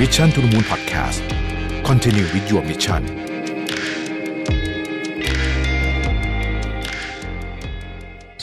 [0.00, 1.20] Mission to the Moon Podcast
[1.88, 3.02] Continue with your mission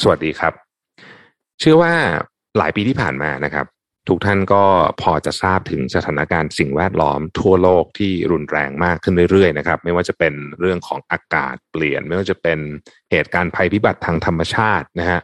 [0.02, 0.54] สวัสดีครับ
[1.60, 1.94] เชื่อว่า
[2.58, 3.66] หลายปีที่ผ่านมานะครับ
[4.08, 4.64] ทุกท่านก็
[5.02, 12.60] พอจะทราบถึงสถานการณ์สิ่งแวดล้อมทั่วโลกที่รุนแรงมากขึ้นเรื่อยๆนะครับ ไม่ว่าจะเป็นเรื่องของอากาศเปลี่ยน ไม่ว่าจะเป็น
[13.12, 15.20] เหตุการณ์ภัยพิบัติทางธรรมชาตินะฮะ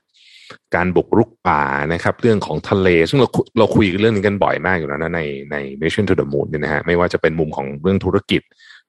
[0.75, 1.63] การบุกรุกป่า
[1.93, 5.21] นะครับ เรื่องของทะเล ซึ่งเราเราคุยเรื่องนี้กันบ่อยมากอยู่แล้วนะใน
[5.51, 8.41] ใน Mission to the Moon เนี่ยนะฮะไม่ว่าจะเป็นมุมของเรื่องธุรกิจ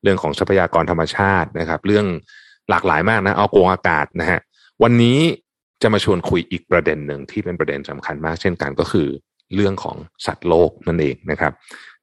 [0.03, 2.07] เรื่องของทรัพยากรธรรมชาตินะครับ เรื่อง
[2.71, 4.39] หลากหลายมากนะเอาโกงอากาศนะฮะ
[4.83, 5.19] วันนี้
[5.83, 9.09] จะมาชวนคุยอีกประเด็นหนึ่งที่เป็นประเด็นสำคัญมาก เช่นกันก็คือ
[9.55, 11.53] เรื่องของสัตว์โลกนั่นเองนะครับ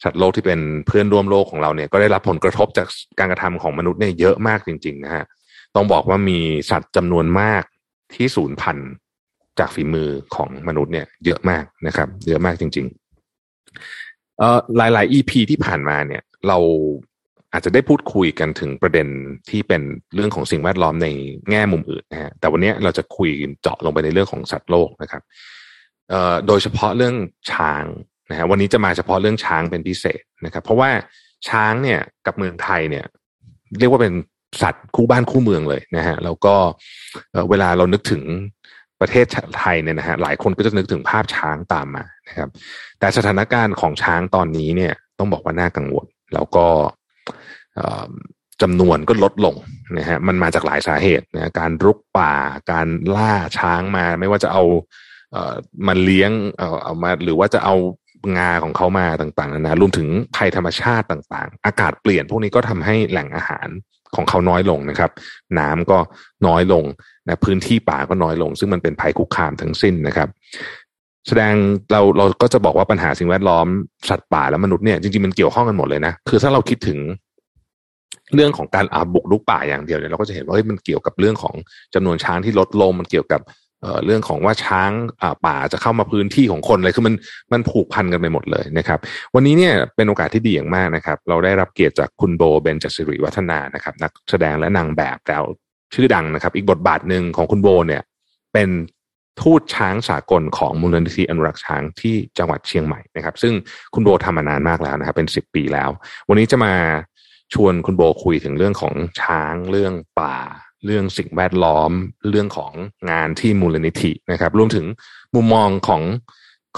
[0.03, 2.87] สัตว์โลกที่เป็นเพื่อนร่วมโลกของเราเนี่ยก็ได้รับผลกระทบจาก
[3.19, 5.25] การกระทำของมนุษย์เนี่ยเยอะมากจริงๆนะฮะ
[5.75, 6.39] ต้องบอกว่ามี
[6.71, 7.63] สัตว์จำนวนมาก
[8.15, 8.89] ที่สูญพันธุ์
[9.59, 12.85] จากฝีมือของมนุษย์เนี่ยเยอะมากนะครับ เยอะมากจริง
[13.63, 16.57] ๆ เอ่อหลาย ๆ EP ที่ผ่านมาเนี่ย เรา
[17.53, 19.07] อาจจะได้พูดคุยกันถึงประเด็น
[19.49, 19.81] ที่เป็น
[20.15, 21.07] เรื่องของสิ่งแวดล้อมใน
[21.49, 23.29] แง่มุมอื่นนะฮะแต่วันนี้เราจะคุย
[23.61, 25.21] เจาะลงไปในเรื่องของสัตว์โลกนะครับ
[26.09, 27.15] เอ่อโดยเฉพาะเรื่อง
[27.51, 27.85] ช้าง
[28.29, 30.89] นะฮะวันนี้จะมาเฉพาะเรื่องช้างเป็นพิเศษนะครับ เพราะว่า
[31.49, 33.05] ช้างเนี่ยกับเมืองไทยเนี่ย
[33.79, 34.13] เรียกว่าเป็น
[34.61, 36.55] สัตว์คู่บ้านคู่เมืองเลยนะฮะแล้วก็
[37.49, 38.23] เวลาเรานึกถึง
[39.01, 39.25] ประเทศ
[39.59, 42.49] ไทยเนี่ยนะฮะหลายคนก็จะนึกถึงภาพช้างตามมานะครับ
[42.99, 46.67] แต่สถานการณ์ของช้างตอนนี้เนี่ยต้องบอกว่าน่ากังวล แล้วก็
[48.61, 49.55] จำนวนก็ลดลง
[49.97, 52.33] นะฮะมันมาจากหลายสาเหตุนะการรุกป่า
[52.71, 54.63] การล่าช้างมา ไม่ว่าจะเอา
[55.31, 55.55] เอ่อ
[55.87, 57.75] มาเลี้ยงเอาเอามาหรือว่าจะเอา
[58.37, 63.67] งาของเขามาต่างๆนานะรวมถึงภัยธรรมชาติต่างๆ อากาศเปลี่ยนพวกนี้ก็ทำให้แหล่งอาหาร
[64.15, 65.11] ของเขาน้อยลงนะครับ
[65.59, 65.97] น้ำก็
[66.47, 66.83] น้อยลง
[67.27, 70.29] นะพื้นที่ป่าก็น้อยลง ซึ่งมันเป็นภัยคุกคามทั้งสิ้นนะครับ
[71.27, 71.53] แสดง
[71.91, 73.67] เราเราก็จะบอกว่าปัญหาสิ่งแวดล้อม
[74.09, 76.99] สัตว์ป่าและมนุษย์เนี่ยจริงๆมันเกี่ยวข้องกันหมดเลยนะคือถ้าเราคิดถึง
[78.35, 81.55] เรื่องของการอาบุกลุกป่าอย่างเดียวเนี่ยเราก็จะเห็นว่ามันเกี่ยวกับเรื่องของ
[81.93, 83.41] จำนวนช้างที่ลดลงมันเกี่ยวกับ
[84.05, 84.91] เรื่องของว่าช้าง
[85.45, 87.15] ป่าจะเข้ามาพื้นที่ของคนอะไรคือมัน
[87.53, 88.99] มันผูกพันกันไปหมดเลยนะครับ
[89.35, 95.43] วันนี้เนี่ยเป็นโอกาสที่ดีอย่างมากนะครับ เราได้รับเกียรติจากคุณโบเบนจัสิริวัฒนานะครับ นักแสดงและนางแบบแล้ว
[95.93, 98.01] ชื่อดังนะครับ อีกบทบาทหนึ่งของคุณโบเนี่ย
[98.53, 98.69] เป็น
[99.41, 103.53] ทูตช้างสากลของมูลนิธิอนุรักษ์ช้างที่จังหวัดเชียงใหม่นะครับ ซึ่ง
[103.93, 105.89] คุณโบทำมานานมากแล้วนะครับ เป็นสิบปีแล้ว
[106.29, 106.73] วันนี้จะมา
[107.53, 110.37] ชวนคุณโบคุยถึงเรื่องของช้าง เรื่องป่า
[110.85, 111.91] เรื่องสิ่งแวดล้อม
[112.29, 112.71] เรื่องของ
[113.11, 114.85] งานที่มูลนิธินะครับ รวมถึง
[115.35, 116.01] มุมมองของ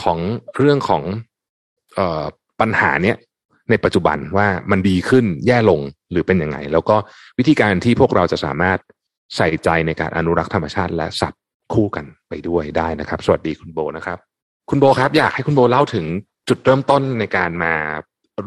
[0.04, 0.20] ของ
[0.58, 1.04] เรื่องของ
[1.98, 2.24] ออ
[2.60, 3.18] ปัญหาเนี้ย
[3.70, 5.82] ในปัจจุบันว่ามันดีขึ้นแย่ลง
[6.12, 6.96] หรือเป็นยังไง แล้วก็
[7.38, 8.80] วิธีการที่พวกเราจะสามารถ
[9.36, 11.42] ใส่ใจในการอนุรักษ์ธรรมชาติและสัตว์
[11.74, 14.18] คู่กันไปด้วยได้นะครับ สวัสดีคุณโบนะครับ
[14.70, 16.06] คุณโบครับ อยากให้คุณโบเล่าถึง
[16.50, 17.74] จุดเริ่มต้นในการมา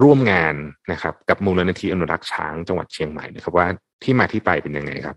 [0.03, 0.55] ร่วมงาน
[0.93, 3.67] นะครับ กับมูลนิธิอนุรักษ์ช้างจังหวัดเชียงใหม่นะครับว่า
[4.03, 5.17] ที่มาที่ไปเป็นยังไงครับ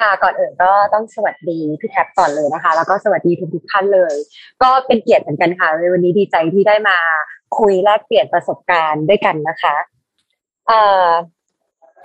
[0.00, 4.14] ค่ะก่อนอื่นก็ต้องสวัสดีพี่แท็บก่อนเลยนะคะ แล้วก็สวัสดีทุกทุกท่านเลย
[4.62, 6.98] ก็เป็นเกียรติเหมือนกันค่ะในวันนี้ดีใจที่ได้มา
[7.58, 9.74] คุยแลกเปลี่ยนประสบการณ์ด้วยกันนะคะ
[10.68, 11.08] เอ่อ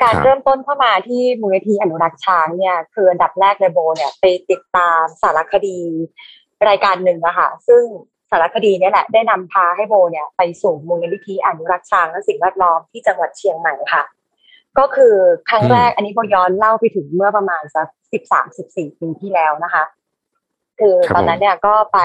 [0.03, 5.77] การเริ่มต้นเข้ามาที่มูลนิธิอนุรักษ์ช้างเนี่ยคืออันดับแรกเลยโบเนี่ยไปติดตามสารคดี
[6.69, 7.83] รายการหนึ่งอะค่ะ ซึ่ง
[8.31, 14.03] สารคดีนี้แหละได้นำพาให้โบเนี่ยไปสู่มูลนิธิอนุรักษ์ช้างและสิ่งแวดล้อมที่จังหวัดเชียงใหม่ค่ะ
[14.79, 15.15] ก็คือ
[15.49, 19.83] ครั้งแรกอันนี้โบย้อนเล่าไปถึงเมื่อประมาณสักสิบสามสิบสี่ปีที่แล้วนะคะ
[20.79, 21.99] คือตอนนั้นเนี่ยก็ไป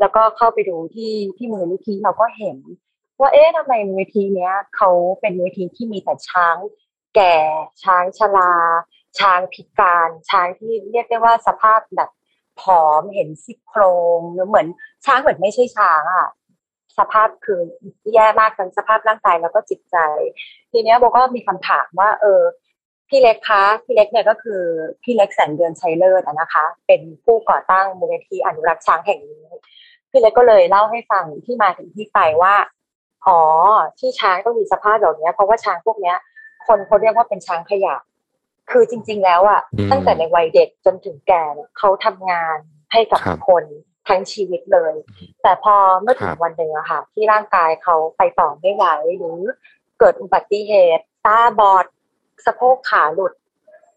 [0.00, 2.56] แล้วก็เข้าไปดูที่ที่มูลนิธิเราก็เห็น
[3.20, 6.56] ว่าเอ๊ะทำไมมูลนิธิเนี้ยเขาเป็นมูลนิธิที่มีแต่ช้าง
[7.18, 7.36] แก่
[7.82, 8.52] ช้างชรา
[9.18, 12.10] ช้างพิการ ช้างที่เรียกได้ว่าสภาพแบบ
[12.60, 13.82] ผอมเห็นซี่โคร
[14.18, 14.66] งหรือเหมือน
[15.04, 16.28] ช้างเหมือนไม่ใช่ช้างอะ
[16.98, 17.60] สภาพคือ
[18.14, 19.96] แย่มากทั้งสภาพร่างกายแล้วก็จิตใจ
[20.70, 22.42] ทีเนี้ยโบก็มีคำถามว่า เออ
[23.08, 24.62] พี่เล็กคะพี่เล็กเนี่ยก็คือ
[25.02, 29.46] พี่เล็กแสนเดือนชัยเลิศนะคะ เป็นผู้ก่อตั้งมูลนิธิอนุรักษ์ช้างแห่งนี้
[30.10, 32.54] พี่เล็กก็เลยเล่าให้ฟังที่มาถึงที่ไปว่า
[33.26, 33.40] อ๋อ
[33.98, 36.16] ที่ช้างต้องมีสภาพแบบนี้เพราะว่าช้างพวกเนี้ย
[36.68, 37.96] คนเขาเรียกว่าเป็นช้างขยะ
[38.70, 39.60] คือจริง ๆ แล้วอะ
[39.90, 41.44] ตั้งแต่ในวัยเด็กจนถึงแก่
[41.78, 42.56] เขาทำงาน
[42.92, 43.64] ให้กับคน
[44.08, 44.94] ทั้งชีวิตเลย
[45.42, 48.84] แต่พอเมื่อถึงวันหนึ่งอะค่ะ ที่ร่างกายเขาไปต่อไม่ไหว
[49.18, 49.38] หรือ
[49.98, 51.84] เกิดอุบัติเหตุ ตาบอด
[52.46, 53.32] สะโพกขาหลุด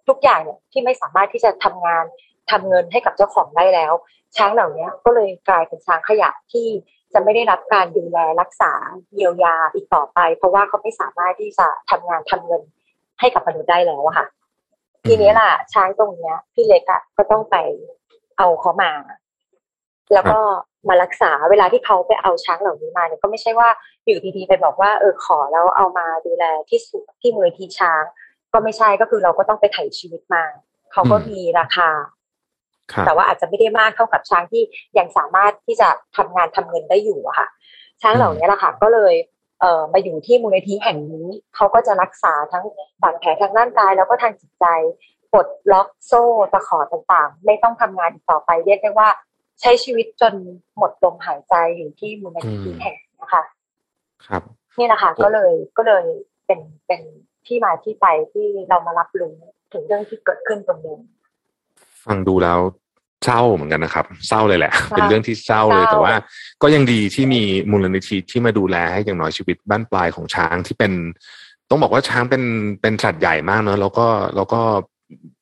[0.08, 2.06] ทุกอย่างเนี่ยที่ไม่สามารถที่จะทำงาน
[2.52, 3.94] ทำเงินให้กับเจ้าของได้แล้ว
[4.38, 6.68] ช้างเหล่านี้ก็เลยกลายเป็นช้างขยะที่
[7.14, 8.74] จะไม่ได้รับการดูแลรักษา
[9.14, 12.62] เยียวยาอีกต่อไป เพราะว่าเขาไม่สามารถที่จะทำงานทำเงิน
[13.20, 14.28] ให้กับมนุษย์ได้แล้วค่ะ
[15.08, 17.56] ทีนี้ล่ะ ช้างตรงเนี้ย พี่เล็กอะก็ต้องไป
[18.38, 18.92] เอาเขามา
[20.14, 20.40] แล้วก็
[20.90, 23.70] มารักษาเวลาที่เขาไปเอาช้างเหล่านี้มาเนี่ยก็ไม่ใช่ว่า
[24.06, 28.04] อยู่ดีๆไปบอกว่าเออขอแล้วเอามาดูแลที่สุดที่มูลที่ช้าง
[28.54, 30.44] ก็ไม่ใช่ก็คือเราก็ต้องไปไถ่ชีวิตมา
[30.92, 31.90] เขาก็มีราคา
[33.06, 34.64] แต่ว่าอาจจะไม่ได้มากเท่ากับช้างที่
[34.98, 37.48] ยังสามารถที่จะทำงานทำเงินได้อยู่อะค่ะ
[38.02, 39.14] ช้างเหล่านี้แหละค่ะก็เลย
[39.62, 42.66] เอ่อมาอยู่ที่มูลนิธิแห่งนี้เขาก็จะรักษาทั้ง
[43.02, 44.66] บาดแผลทางร่างกาย แล้วก็ทางจิตใจ
[45.32, 46.24] ปลดล็อกโซ่
[46.54, 49.10] ตะขอต่างๆ ไม่ต้องทำงานอีกต่อไปเรียกได้ว่า
[49.62, 50.34] ใช้ชีวิตจน
[50.78, 53.44] หมดลมหายใจอยู่ที่มูลนิธิแห่งนะคะ
[54.28, 54.44] ครับ
[54.78, 56.06] นี่แหละค่ะก็เลยก็เลย
[56.46, 57.02] เป็นเป็น
[57.48, 59.36] ที่มาที่ไปที่เรามารับรู้
[59.74, 60.98] ถึงเรื่องที่เกิดขึ้นตรงนี้
[62.06, 62.60] ฟังดูแล้ว
[63.26, 66.16] เศร้าเหมือนกันนะครับ เศร้าเลยแหละค่ะเป็นเรื่องที่เศร้าเลยเศร้าแต่ว่า
[66.62, 70.92] ก็ยังดีที่มีมูลนิธิที่มาดูแลให้อย่างน้อยชีวิตบ้านปลายของช้างที่เป็น
[71.70, 72.44] ต้องบอกว่าช้างเป็น
[72.82, 74.06] เป็นสัตว์ใหญ่มากเนอะแล้วก็
[74.36, 74.62] แล้วก็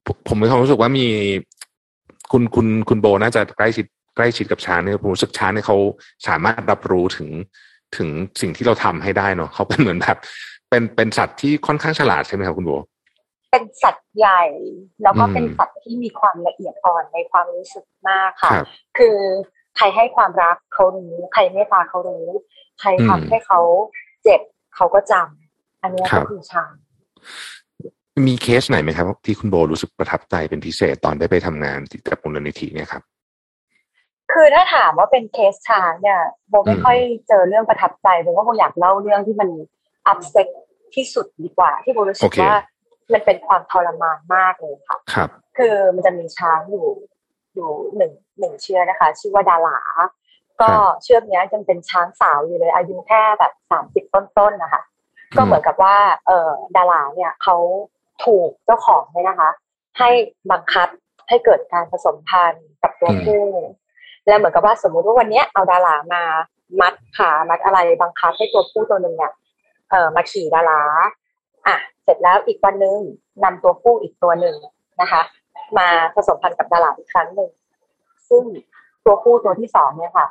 [0.05, 1.07] ผมผมมีความรู้สึกว่ามี
[2.31, 3.85] คุณคุณคุณโบน่าจะใกล้ชิด
[4.15, 5.77] ใกล้ชิดกับช้างเนี่ยผมรู้สึกช้างเนี่ยเขา
[6.27, 7.29] สามารถรับรู้ถึง
[7.97, 8.09] ถึง
[8.41, 10.17] สิ่งที่เราทำให้ได้เนอะเขาเป็นเหมือนแบบ
[10.69, 12.71] เป็นเป็นสัตว์ที่ค่อนข้างฉลาดใช่ไหมครับคุณโบ
[13.51, 14.43] เป็นสัตว์ใหญ่
[15.03, 18.67] แล้วก็อืมเป็นสัตว์ที่มีความละเอียดอ่อนในความรู้สึกมากค่ะครับ
[18.97, 19.17] คือ
[19.77, 22.25] ใครให้ความรักเขารู้ใครเมตตาเขารู้
[22.79, 23.59] ใครอืมทำให้เขา
[24.23, 24.41] เจ็บ
[24.75, 26.73] เขาก็จำอันเนี้ยครัก็บคือช้าง
[28.27, 33.03] มีเคสไหนไหมครับ ที่คุณโบรู้สึกประทับใจเป็นพิเศษตอนได้ไปทำงานที่กับมูลนิธิเนี่ยครับ
[34.33, 36.19] คือถ้าถามว่าเป็นเคสช้างเนี่ย
[36.49, 36.97] โบไม่อืมค่อย
[37.27, 39.49] เจอเรื่องประทับใจโบว่าโบอยากเล่าเรื่องที่มัน
[40.07, 40.47] อัพเซ็ต
[40.95, 42.53] ที่สุดดีกว่า ที่โบรู้สึโอกเคว่า
[43.13, 46.87] มันเป็นความทรมานมากเลยค่ะครับ คือมันจะมีช้างอยู่
[47.55, 49.79] อยู่หนึ่งหนึ่งเชือกนะคะ ชื่อว่าดาหลา
[50.61, 50.71] ก็
[51.03, 54.81] เชือกเนี้ยยังเป็นช้างสาวอยู่เลย อายุแค่แบบสามสิบต้นๆนะคะ
[55.37, 55.95] ก็เหมือนกับว่า
[56.27, 57.55] เออดาราเนี่ยเขา
[58.25, 59.49] ถูกเจ้าของเนี่ยนะคะ
[59.99, 60.09] ให้
[60.51, 60.87] บังคับ
[61.29, 63.45] ให้เกิดการผสมพันธุ์กับตัวอืมผู้
[64.27, 66.23] แล้วเหมือนกับว่าสมมุติว่าวันเนี้ยเอาดารามา
[66.81, 69.33] มัดขามัดอะไรบังคับให้ตัวผู้ตัวหนึ่งเนี่ย
[69.89, 70.81] เออมาขี่ดารา
[71.67, 72.97] อะเสร็จแล้วอีกวันหนึง
[73.43, 74.55] นำตัวผู้อีกตัวหนึ่ง
[75.01, 75.21] นะคะ
[75.77, 77.49] มาผสมพันธุ์กับดาราอีกครั้งหนึ่ง
[78.29, 78.43] ซึ่ง
[79.05, 80.27] ตัวผู้ตัวที่สองเนี่ยค่ะ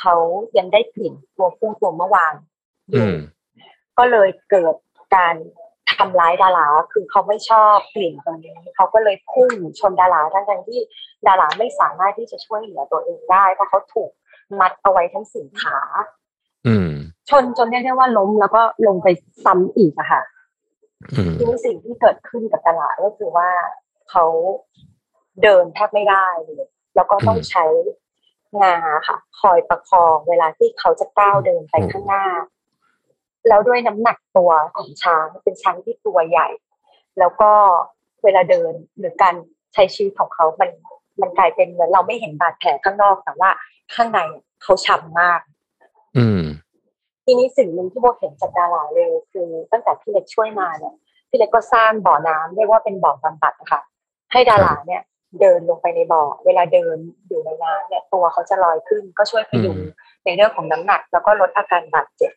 [0.00, 0.14] เขา
[0.58, 2.34] ยังได้กลิ่นตัวผู้ตัวเมื่อวาน
[2.90, 3.16] ออืยู่ม
[3.98, 4.74] ก็เลยเกิด
[5.16, 5.34] การ
[5.98, 10.80] ทำร้ายดาราคือเขาไม่ชอบกลิ่นตรงนี้เขาก็เลยพุ่งชนดาราทั้งทั้งๆที่
[11.26, 14.10] ดาราไม่สามารถที่จะช่วยเหลือตัวเองได้เพราะเขาถูก
[14.60, 15.78] มัดเอาไว้ทั้งสี่ขา
[16.66, 16.90] อืม
[17.30, 19.08] ชนจนเรียกได้ว่าล้มแล้วก็ลงไป
[19.44, 20.22] ซ้ำอีกอะค่ะ
[21.12, 23.50] อืมทีนี้สิ่งที่เกิดขึ้นกับดาราก็คือว่า
[24.10, 24.24] เขา
[25.42, 27.64] เดินแทบไม่ได้เลยแล้วก็ต้องใช้
[28.62, 28.76] งา
[29.08, 32.26] ค่ะ คอยประคองเวลาที่เขาจะก้าวเดินไปข้างหน้า
[33.48, 36.48] แล้วด้วยน้ำหนักตัวของช้างเป็นช้างที่ตัวใหญ่
[37.18, 37.50] แล้วก็
[38.24, 39.34] เวลาเดินหรือการ
[39.74, 40.70] ใช้ชีวิตของเขามัน
[41.20, 43.50] มันกลายเป็นเหมือนเราไม่เห็นบาดแผลข้างนอกแต่ว่า
[43.94, 44.20] ข้างใน
[44.62, 45.40] เขาช้ำมาก
[46.16, 46.42] อืม
[47.24, 50.94] ทีนี้สิ่งหนึ่งที่โบเห็นจากดาราเลยคือตั้งแต่พี่เล็กช่วยมาเนี่ย
[51.28, 53.80] พี่เล็กก็สร้างบ่อน้ำเรียกว่าเป็นบ่อบำบัดนะคะ
[54.32, 55.02] ให้ดาราเนี่ย
[55.40, 56.96] เดินลงไปในบ่อ เวลาเดิน
[57.28, 59.90] อยู่ในน้ำเนี่ยตัวเขาจะลอยขึ้น ก็ช่วยพยุงอืม
[60.24, 62.32] ในเรื่องของน้ำหนัก แล้วก็ลดอาการบาดเจ็บ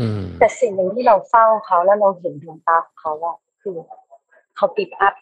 [0.00, 3.76] อืมแต่สิ่งหนึ่งที่เราเฝ้าเขาแล้วเราเห็นดวงตาของเขาอะคือ
[4.56, 5.14] เขาปิดอัพ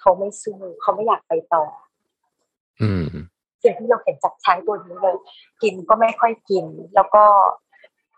[0.00, 1.64] เขาไม่สู้เขาไม่อยากไปต่อ
[2.82, 3.06] อืม
[3.62, 5.16] สิ่งที่เราเห็นจากช้างตัวนี้เลย
[5.62, 6.64] กินก็ไม่ค่อยกิน
[6.94, 7.24] แล้วก็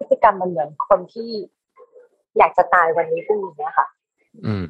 [0.01, 1.31] พฤติกรรมมันเหมือนคนที่
[2.39, 3.87] อยากจะตายวันนี้พรุ่งนี้อะค่ะ
[4.47, 4.65] อืม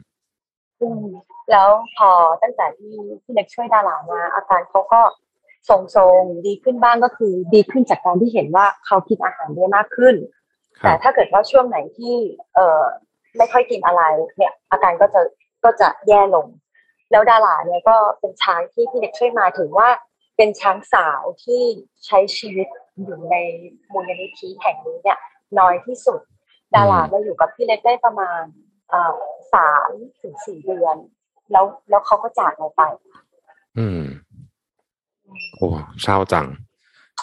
[0.80, 1.06] อืม
[1.50, 2.10] แล้วพอ
[2.42, 5.00] ตั้งแต่ที่พี่เล็กช่วยดารามาอาการเขาก็
[5.68, 10.14] ทรงๆดีขึ้นบ้างก็คือดีขึ้นจากการที่เห็นว่าเขากินอาหารได้มากขึ้น
[10.80, 12.14] ครัแต่บถ้าเกิดว่าช่วงไหนที่
[12.54, 12.84] เอ่อ
[13.36, 14.02] ไม่ค่อยกินอะไร
[14.36, 15.20] เนี่ย อาการก็จะ
[15.64, 16.46] ก็จะแย่ลง
[17.10, 19.88] แล้วดาราเนี่ยก็เป็นช้างที่พี่เล็กช่วยมาถือว่า
[20.36, 21.62] เป็นช้างสาวที่
[22.06, 22.68] ใช้ชีวิต
[23.04, 23.36] อยู่ใน
[23.92, 25.18] มูลนิธิแห่งนี้เนี่ย
[25.58, 26.20] น้อยที่สุด
[26.74, 28.42] ดารามาอยู่กับพี่เล็กได้ประมาณ
[28.90, 29.16] เอ่อ
[29.54, 30.96] สามถึงสี่เดือน
[31.52, 32.82] แล้วแล้วเขาก็จากเราไป
[33.78, 34.00] อืม
[35.54, 35.68] โอ้
[36.02, 36.46] เศร้าจัง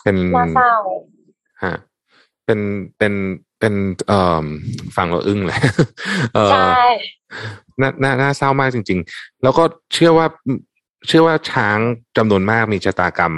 [0.04, 0.74] เป็นน่าเศร้า
[1.64, 1.74] ฮะ
[2.46, 2.60] เป็น
[2.98, 3.14] เป็น
[3.60, 3.74] เป็น
[4.08, 4.46] เอ่อ
[4.96, 5.60] ฟังเราอึ้งเลย
[6.34, 6.84] เออใช่
[7.82, 10.28] น่าน่าน่าเศร้ามากจริง ๆ แล้วก็เชื่อว่า
[11.08, 11.78] เชื่อว่าช้าง
[12.18, 13.34] จำนวนมากมีชะตากรรม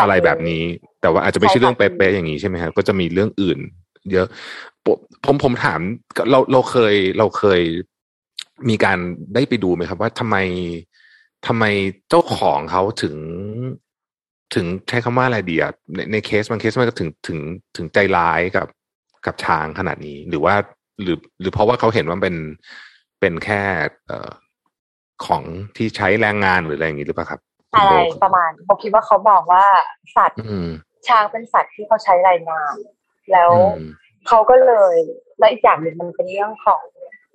[0.00, 0.62] อะไรแบบนี้
[1.02, 3.58] แต่ว่าอาจจะไม่ใช่เรื่องเป๊ะๆอย่างนี้ใช่ไหมครับก็จะมีเรื่องอื่น
[4.12, 4.26] เยอะ
[4.84, 5.80] ผมผมผมถาม
[6.30, 7.60] เราเราเคยเราเคย
[8.68, 8.98] มีการ
[9.34, 10.36] ได้ไปดูไหมครับ ว่าทำไม
[11.46, 11.64] ทำไม
[12.08, 13.16] เจ้าของเขาถึง
[14.54, 17.38] ถึงใช้คำว่าอะไรดีอะในในเคสบางเคสมันก็ถึงถึง
[17.76, 18.66] ถึงใจร้ายกับ
[19.26, 20.54] กับช้างขนาดนี้ หรือว่า
[21.02, 22.36] หรือ หรือเพราะว่าเขาเห็นว่าเป็น
[23.20, 23.60] เป็นแค่
[24.06, 24.30] เอ่อ
[25.26, 25.42] ของ
[25.76, 27.40] ที่ใช้แรงงานหรืออะไรอย่างนี้หรือเปล่าครับ
[27.74, 29.64] อะไรประมาณเขาคิดว่าเขาบอกว่า
[30.16, 30.68] สัตว์อืม
[31.08, 32.74] ช้างเป็นสัตว์ที่เขาใช้รายงาน
[33.32, 33.90] แล้วอืม
[34.28, 34.96] เขาก็เลย
[35.38, 36.82] และอีกอย่างหนึ่งมันเป็นเรื่องของ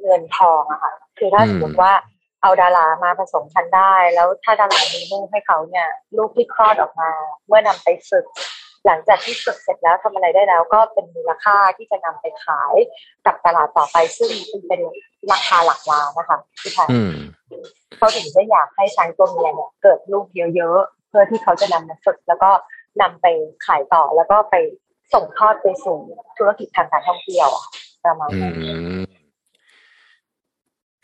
[0.03, 1.93] เงินทองอะค่ะ คือถ้าอืมสมมติว่า
[2.41, 7.11] เอาดารามาผสมกันได้ แล้วถ้าดารามีลูกให้เขาเนี่ย ลูกที่คลอดออกมา
[7.47, 8.25] เมื่อนำไปฝึก
[8.85, 12.75] หลังจากที่ฝึกเสร็จแล้วทำอะไรได้แล้ว ก็เป็นมูลค่าที่จะนำไปขาย
[13.25, 14.31] กับตลาดต่อไปซึ่ง
[14.67, 14.81] เป็น
[15.31, 17.13] ราคาหลักล้านนะคะพี่ชายอืม
[17.97, 22.49] เขาถึงได้อยากให้ช้างตัวเมียเนี่ยเกิดลูกเยอะๆเพื่อที่เขาจะนำมาฝึกแล้วก็
[23.01, 23.27] นำไป
[23.65, 24.55] ขายต่อแล้วก็ไป
[25.13, 25.97] ส่งทอดไปสู่
[26.37, 27.65] ธุรกิจทางการท่องเที่ยวอะ
[28.05, 28.55] ประมาณอืนั้น
[28.97, 28.99] ม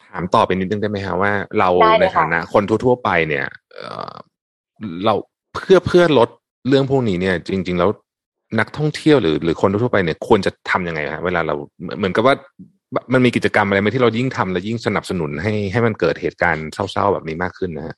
[0.04, 4.14] ถามต่อไปนิดนึงได้ไหมฮะว่าเราได้เลยในค่ะฐานะคนทั่วๆไปเนี่ยเอ่อ
[5.06, 5.16] เรา
[5.56, 6.30] เพื่อเพื่อลด
[6.68, 7.90] เรื่องพวกนี้เนี่ย จริง ๆ แล้ว
[8.60, 12.36] นักท่องเที่ยวหรือหรือคนทั่วๆไปเนี่ยควรจะทำยังไงฮะเวลาเราเหมือนเหมือนกับว่า
[13.14, 17.96] มันมีกิจกรรมอะไรไหมที่เรายิ่งทำแล้วยิ่งสนับสนุนให้ให้มันเกิดเหตุการณ์เศร้าๆแบบนี้มากขึ้นนะฮะ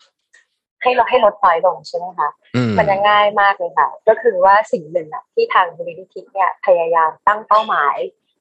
[0.81, 7.97] ให้เราให้ลดน้อยลงใช่ไหมคะอืมมันจะง่ายมากเลยค่ะ ก็คือว่าสิ่งหนึ่งอะที่ทางบริษัทเนี่ยพยายามตั้งเป้าหมาย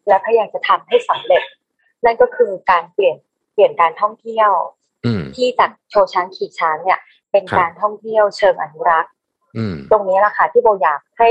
[0.08, 1.42] และพยายามจะทำให้สำเร็จ
[2.04, 3.16] นั่นก็คือการเปลี่ยน
[3.52, 4.50] เปลี่ยนการท่องเที่ยว
[5.06, 7.00] อืมที่จากโชว์ช้างขี่ช้างเนี่ย
[7.32, 9.12] เป็นครับการท่องเที่ยวเชิงอนุรักษ์
[9.56, 11.30] อืมตรงนี้แหละค่ะที่โบอยากให้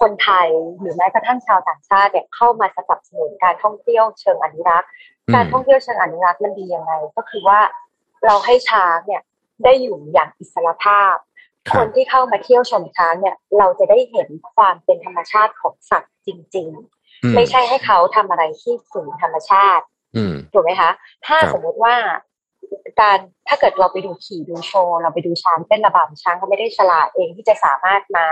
[0.00, 0.48] คนไทย
[0.80, 4.88] หรือแม้กระทั่งชาวต่างชาติเนี่ยเข้ามาสนับสนุนการท่องเที่ยวเชิงอนุรักษ์
[5.28, 7.60] อืมการท่องเที่ยวเชิงอนุรักษ์มันดียังไง ก็คือว่า
[8.26, 9.22] เราให้ช้างเนี่ย
[9.64, 11.16] ได้อยู่อย่างอิสระภาพ
[11.68, 16.68] คครับนที่เข้ามาเที่ยวชมช้างเนี่ยเราจะได้เห็นความเป็นธรรมชาติของสัตว์จริง
[17.24, 19.84] อืๆไม่ใช่ให้เขาทำอะไรที่ฝืนธรรมชาติ
[20.16, 20.90] อืมถูกไหมคะ
[21.26, 21.94] ถ้าครับสมมุติว่า
[23.00, 28.26] การถ้าเกิดเราไปดูขี่ดูโชว์เราไปดูช้างเต้นระบำช้างก็ไม่ได้ฉลาดเองที่จะสามารถมา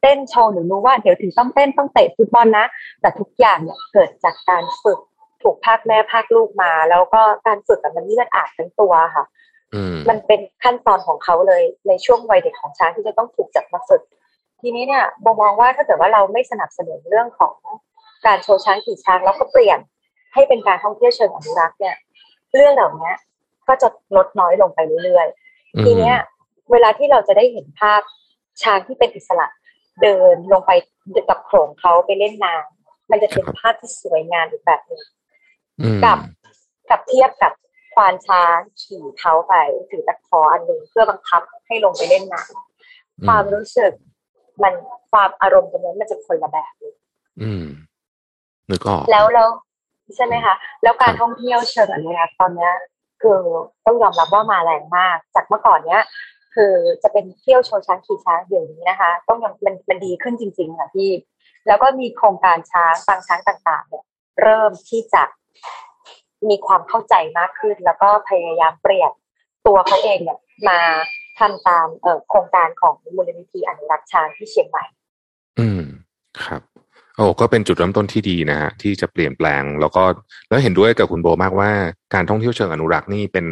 [0.00, 2.66] เต้นโชว์หรือรู้ว่าเดี๋ยวถึงต้องเต้นต้องเตะฟุตบอลนะ
[3.00, 5.00] แต่ทุกอย่างเนี่ยเกิดจากการฝึก
[5.42, 9.49] ถูกภาคแม่ภาคลูกมา แล้วก็การฝึกแบบมันเลือดอาบทั้งตัวค่ะอื
[9.94, 14.02] มมันเป็นขั้นตอนของเขาเลยในช่วงวัยเด็กของช้างที่จะต้องถูกจัดมาฝึก
[14.60, 17.54] ทีนี้เนี่ยโบมองว่าถ้าเกิดว่าเราไม่สนับสนุนเรื่องของ
[18.26, 19.78] การโชว์ช้างขี่ช้างแล้วก็เปลี่ยน
[20.34, 21.96] ให้เป็นการท่องเที่ยวเชิงอนุรักษ์เนี่ย
[22.54, 23.12] เรื่องเหล่านี้
[23.68, 26.16] ก็จะลดน้อยลงไปเรื่อยๆทีเนี้ย
[26.72, 28.00] เวลาที่เราจะได้เห็นภาพ
[28.62, 29.46] ช้างที่เป็นอิสระ
[30.02, 30.70] เดินลงไป
[31.28, 35.02] กับโขลงเขาไปเล่นน้ำมันจะเป็นภาพที่สวยงามอีกแบบหนึง
[35.80, 36.18] อืมกับ
[36.90, 37.52] กับเทียบกับ
[38.00, 39.54] ควานช้างขี่เขาไป
[39.90, 43.92] ถือตะขออันหนึ่งเพื่อบังคับให้ลงไปเล่นน้ำความรู้สึก
[44.62, 44.74] มัน
[45.10, 46.94] ความอารมณ์ตรงนั้นมันจะคนละแบบเลย
[47.42, 47.64] อืม
[48.70, 49.48] นึกออกแล้วแล้ว
[50.16, 52.72] ใช่ไหมคะ แล้วการครับท่องเที่ยวเชิงอนุรักษ์ตอนเนี้ย
[53.22, 53.40] คือ
[53.86, 56.02] ต้องยอมรับว่ามาแรงมาก จากเมื่อก่อนเนี้ย
[56.54, 61.10] คือจะเป็นเที่ยวโชว์ช้างขี่ช้างเดี๋ยวนี้นะคะ ต้องยอมมันมันดีขึ้นจริง ๆ ค่ะพี่
[61.66, 64.04] แล้วก็มีโครงการช้างฟังช้างต่าง ๆ เนี่ย
[64.42, 65.22] เริ่มที่จะ
[66.48, 69.12] มีความเข้าใจมากขึ้น แล้วก็พยายามเปลี่ยน
[69.66, 70.78] ตัวเขาเองเนี่ยมา
[71.38, 71.86] ทำตาม
[72.28, 74.84] โครงการของมูลนิธิอนุรักษ์ช้างที่เชียงใหม่
[75.58, 75.82] อืม
[76.44, 76.62] ครับ
[77.16, 80.02] โอ้ก็เป็นจุดเริ่มต้นที่ดีนะฮะที่จะเปลี่ยนแปลง แล้วก็
[80.48, 81.70] แล้วเห็นด้วยกับคุณโบมากว่า
[82.14, 83.46] การท่องเที่ยวเชิงอนุรักษ์นี่เป็น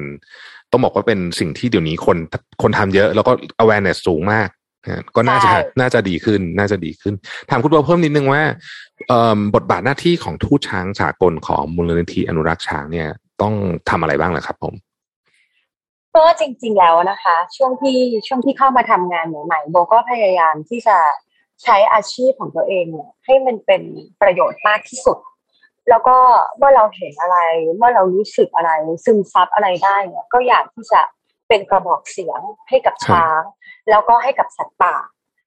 [0.70, 2.18] ต้องบอกว่าเป็นสิ่งที่เดี๋ยวนี้คน
[2.62, 4.48] คนทำเยอะ แล้วก็ awareness สูงมาก
[5.16, 7.14] ก็น่าจะใช่น่าจะดีขึ้น น่าจะดีขึ้น
[7.50, 8.42] ถามคุณโบเพิ่มนิดนึงว่า
[9.08, 13.08] เอ่อบทบาทหน้าที่ของทูตช้างสากลของมูลนิธิอนุรักษ์ช้างเนี่ย
[13.42, 13.54] ต้อง
[13.90, 14.74] ทำอะไรบ้างล่ะครับ ผม
[16.16, 20.96] ก็จริง ๆ แล้วนะคะ ช่วงที่ช่วงที่เข้ามาทำงานใหม่ๆโบก็พยายามที่จะ
[21.62, 23.82] ใช้อาชีพของตัวเองเนี่ยให้มันเป็น
[24.20, 25.18] ประโยชน์มากที่สุด
[25.88, 26.16] แล้วก็
[26.56, 27.38] เมื่อเราเห็นอะไร
[27.76, 28.70] เมื่อเรารู้สึกอะไร
[29.04, 31.00] ซึมซับอะไรได้เนี่ยก็อยากที่จะ
[31.48, 33.40] เป็นกระบอกเสียงให้กับช้าง
[33.90, 34.94] แล้วก็ให้กับสัตว์ป่า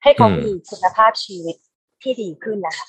[0.04, 1.56] ให้เขาอืมมีคุณภาพชีวิต
[2.02, 2.88] ที่ดีขึ้นนะคะ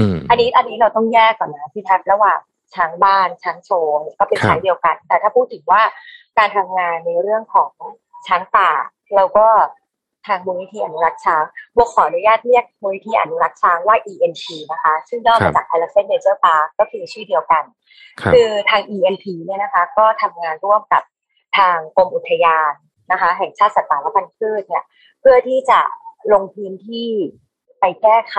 [0.00, 2.38] อืมอันนี้อันนี้เราต้องแยกก่อนนะพี่แท็บระหว่าง
[2.74, 5.82] ช้างบ้านช้างโชว์ก็เป็นครับช้างเดียวกัน แต่ถ้าพูดถึงว่า
[6.38, 7.70] การทำงานในเรื่องของ
[8.26, 8.70] ช้างป่า
[9.16, 9.46] เราก็
[10.26, 11.44] ทางมูลนิธิอนุรักษ์ช้าง
[11.76, 17.64] บวขออนุญาตเรียกมูลนิธิอนุรักษ์ช้างว่า ENP นะคะ ซึ่งย่อมาจาก Elephant Nature Park ก็คือชื่อเดียวกัน
[18.20, 21.02] ครับคือทาง ENP เนี่ยนะคะ ก็ทำงานร่วมกับ
[21.58, 22.72] ทางกรมอุทยาน
[23.10, 24.84] นะคะ แห่งชาติสัตว์ป่าและพันธุ์พืชเนี่ย
[25.20, 25.80] เพื่อที่จะ
[26.32, 27.10] ลงพื้นที่
[27.80, 28.36] ไปแก้ไข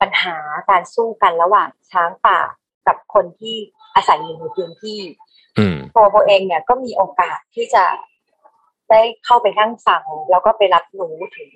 [0.00, 0.36] ปัญหา
[0.70, 2.40] การสู้กันระหว่างช้างป่า
[2.86, 3.56] กับคนที่
[3.94, 5.00] อาศัยอยู่ในพื้นที่
[5.58, 7.84] อืมตัวโบเองเนี่ยก็มีโอกาสที่จะ
[8.90, 11.50] ได้เข้าไปนั่งฟังแล้วก็ไปรับรู้ถึง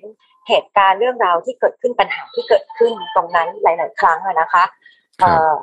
[0.47, 4.63] เหตุการณ์เรื่องราวที่เกิดขึ้นปัญหาที่เกิดขึ้นตรงนั้นหลาย ๆ ครั้งอะนะคะ
[5.21, 5.55] ครับเอ่อ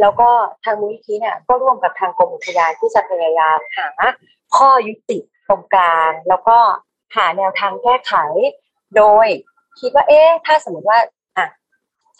[0.00, 0.28] แล้วก็
[0.64, 3.88] ทางมูลนิธิเนี่ยก็ร่วมกับทางกรมอุทยานที่จะพยายามหา
[4.56, 5.18] ข้อยุติ
[5.48, 6.58] ตรงกลาง แล้วก็
[7.16, 8.14] หาแนวทางแก้ไข
[8.96, 9.26] โดย
[9.80, 10.98] คิดว่าเอ๊ะถ้าสมมติว่า
[11.36, 11.46] อะ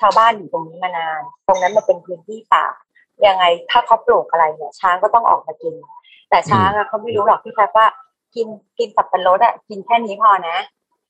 [0.01, 2.67] ชาวบ้านอยู่ตรงนี้มานาน ตรงนั้นมันเป็นพื้นที่ป่า
[3.27, 5.75] ยังไงถ้าเขาปลูกอะไรเนี่ยช้างก็ต้องออกมากิน
[6.31, 7.87] แต่ช้างอะเขาไม่รู้หรอกพี่แทบว่า
[8.35, 8.49] กิน
[8.79, 10.57] กินสับปะรดอะกินแค่นี้พอนะ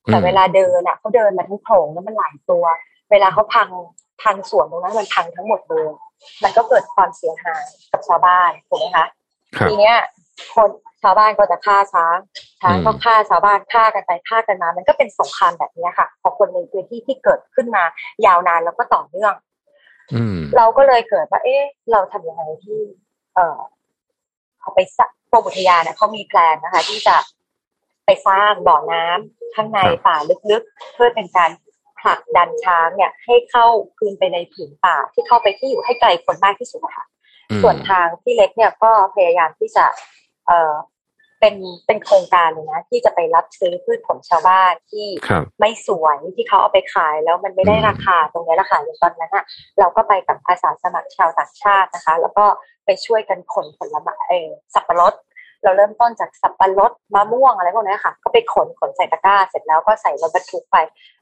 [0.07, 2.63] แต่เวลาเดินอะเขาเดินมาทั้งโขงแล้วมันหลายตัว
[3.11, 3.69] เวลาเขาพัง
[4.21, 5.87] พังสวนตรงนั้นมันพังทั้งหมดเลย
[6.43, 9.05] มันก็เกิดความเสียหายกับชาวบ้านถูกไหมคะ
[9.57, 9.97] ครับทีเนี้ย
[10.55, 10.69] คน
[11.01, 12.17] ชาวบ้านก็จะฆ่าช้าง
[12.61, 17.83] ช้างก็ฆ่าชาวบ้านฆ่ากันไปฆ่ากันมา มันก็เป็นสงครามแบบเนี้ยค่ะ ของคนในพื้นที่ที่เกิดขึ้นมา
[18.25, 19.33] ยาวนานแล้วก็ต่อเนื่อง
[20.13, 22.79] อืมเราก็เลยเกิดว่า เอ๊ะ เราทำยังไงที่
[23.35, 23.59] เออ
[24.59, 27.15] เขาไปสร้างกรมอุทยานเนี่ยเขามีแพลนนะคะ ที่จะ
[28.05, 30.15] ไปสร้างบ่อน้ำข้างในครับป่า
[30.51, 31.49] ลึกๆ เพื่อเป็นการ
[32.01, 33.67] ผลักดันช้างเนี่ย ให้เข้า
[33.97, 37.05] คืนไปในผืนป่าที่เข้าไปที่อยู่ให้ไกลคนมากที่สุดนะคะ
[37.51, 39.85] อืมส่วนทางที่เล็กเนี่ยก็พยายามที่จะ
[40.47, 40.73] เออ
[41.39, 41.55] เป็น
[41.87, 49.45] เป็นโครงการเลยนะ ที่จะไปรับซื้อพืชผลชาวบ้านที่ครับไม่สวยที่เขาเอาไปขายแล้วมันไม่ได้อืมราคาตรงนี้ราคาอย่างตอนนั้นอะ
[49.79, 52.45] เราก็ไปกับอาสาสมัครชาวต่างชาตินะคะ แล้วก็
[52.85, 55.13] ไปช่วยกันขนผลไม้เออสับปะรด
[55.63, 60.77] เราเริ่มต้นจากสับปะรดมะม่วงอะไรพวกนี้ค่ะ ก็ไปขนขนใส่ตะกร้า เสร็จแล้วก็ใส่รถบรรทุกไป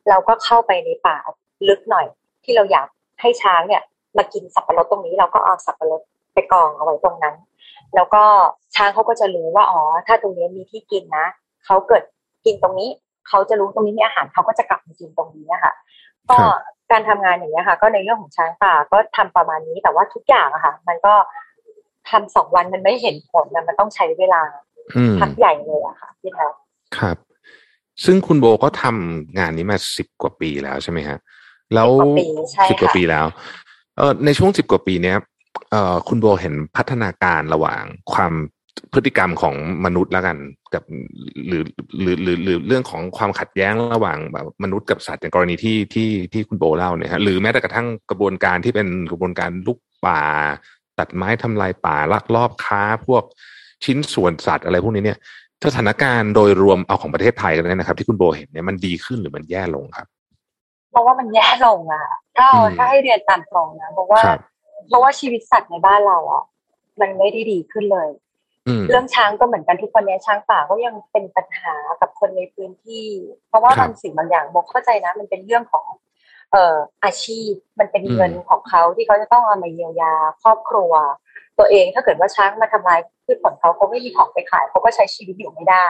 [0.09, 1.17] เราก็เข้าไปในป่า
[1.67, 2.05] ลึกหน่อย
[2.43, 2.87] ที่เราอยาก
[3.21, 3.81] ให้ช้างเนี่ย
[4.17, 6.01] มากินสับปะรดตรงนี้ เราก็เอาสับปะรด
[6.33, 7.35] ไปกองเอาไว้ตรงนั้น
[7.95, 8.23] แล้วก็
[8.75, 11.25] ช้างเขาก็จะรู้ว่าอ๋อถ้าตรงนี้มีที่กินนะ
[11.65, 12.03] เขาเกิด
[12.45, 12.89] กินตรงนี้
[13.27, 15.73] เขาจะรู้ตรงนี้มีอาหารเขาก็จะกลับมากินตรงนี้นะคะ
[16.29, 21.13] ก็ครับการทำงานอย่างนี้ยค่ะ ก็ในเรื่องของช้างป่าก็ทำประมาณนี้แต่ว่าทุกอย่างอะค่ะ มันก็
[22.09, 24.41] ทำสองวันมันไม่เห็นผลนะมันต้องใช้เวลา
[24.95, 26.47] อืมพักใหญ่เลยอะค่ะพี่แท้
[26.97, 27.17] ครับ
[28.05, 31.17] ซึ่งคุณโบก็ทำงานนี้มาสิบกว่าปีแล้วใช่ไหมฮะ
[31.73, 33.25] แล้วสิบกว่าปีใช่สิบกว่าค่ะปีแล้ว
[33.97, 35.17] เออในช่วงสิบกว่าปีเนี้ย
[35.71, 38.33] เอ่อคุณโบเห็นพัฒนาการระหว่างความ
[38.93, 40.37] พฤติกรรมของมนุษย์แล้วกัน
[40.73, 40.83] กับ
[41.47, 41.63] หรือ
[42.01, 50.21] หรือหรือหรือเรื่องของความขัดแย้งระหว่างแบบมนุษย์กับสัตว์อย่างกรณีที่ที่ที่คุณโบเล่าเนี่ยฮะหรือแม้แต่กระทั่งกระบวนการที่เป็นกระบวนการลุกป่า
[50.99, 53.23] ตัดไม้ทำลายป่าลักลอบค้า พวก
[53.85, 55.17] ชิ้นส่วนสัตว์อะไรพวกนี้เนี่ย
[55.65, 60.07] สถานการณ์โดยรวมเอาของประเทศไทยกันเลยนะครับ ที่คุณโบเห็นเนี่ยมันดีขึ้นหรือมันแย่ลงครับ
[60.91, 64.39] เพราะว่ามันแย่ลงอะถ้าเอาอืมถ้าให้เรียนตามตรงนะเพราะว่าครับ
[64.87, 66.43] เพราะว่าชีวิตสัตว์ในบ้านเราอะ
[67.01, 68.09] มันไม่ได้ดีขึ้นเลย
[68.67, 73.07] อืมเรื่องช้างก็เหมือนกันทุกวันนี้ช้างป่าก็ยังเป็นปัญหากับคนในพื้นที่
[73.47, 75.85] เพราะว่าครับบางสิ่งบางอย่างบอกเข้าใจนะ มันเป็นเรื่องของ
[76.51, 80.91] เอ่ออาชีพมันเป็นอืมเงินของเขาที่เขาจะต้องเอามาเยียวยาครอบครัว
[81.57, 85.87] ตัวเองถ้าเกิดว่าช้างมาทำลายพืชผลเขาเขาไม่มีของไปขายเขาก็ใช้ชีวิตอยู่ไม่ได้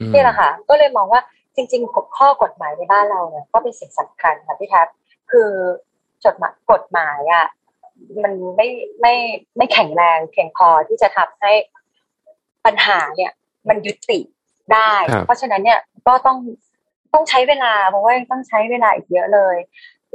[0.00, 1.20] อืมนี่แหละค่ะก็เลยมองว่า
[1.56, 4.86] จริงๆกฎข้อกฎหมายในบ้านเราเนี่ยก็เป็นสิ่งสำคัญค่ะพี่แท็บ
[5.30, 5.50] คือ
[6.24, 7.46] จดหมายกฎหมายอะ
[8.22, 8.68] มันไม่
[9.00, 9.14] ไม่
[9.56, 11.52] ไม่แข็งแรงเพียงพอที่จะทำให้
[12.64, 13.32] ปัญหาเนี่ย
[13.68, 14.18] มันยุติ
[14.72, 16.38] ได้ครับเพราะฉะนั้นเนี่ยก็ต้อง
[17.14, 19.56] ต้องใช้เวลาเพราะว่ายังต้องใช้เวลาอีกเยอะเลย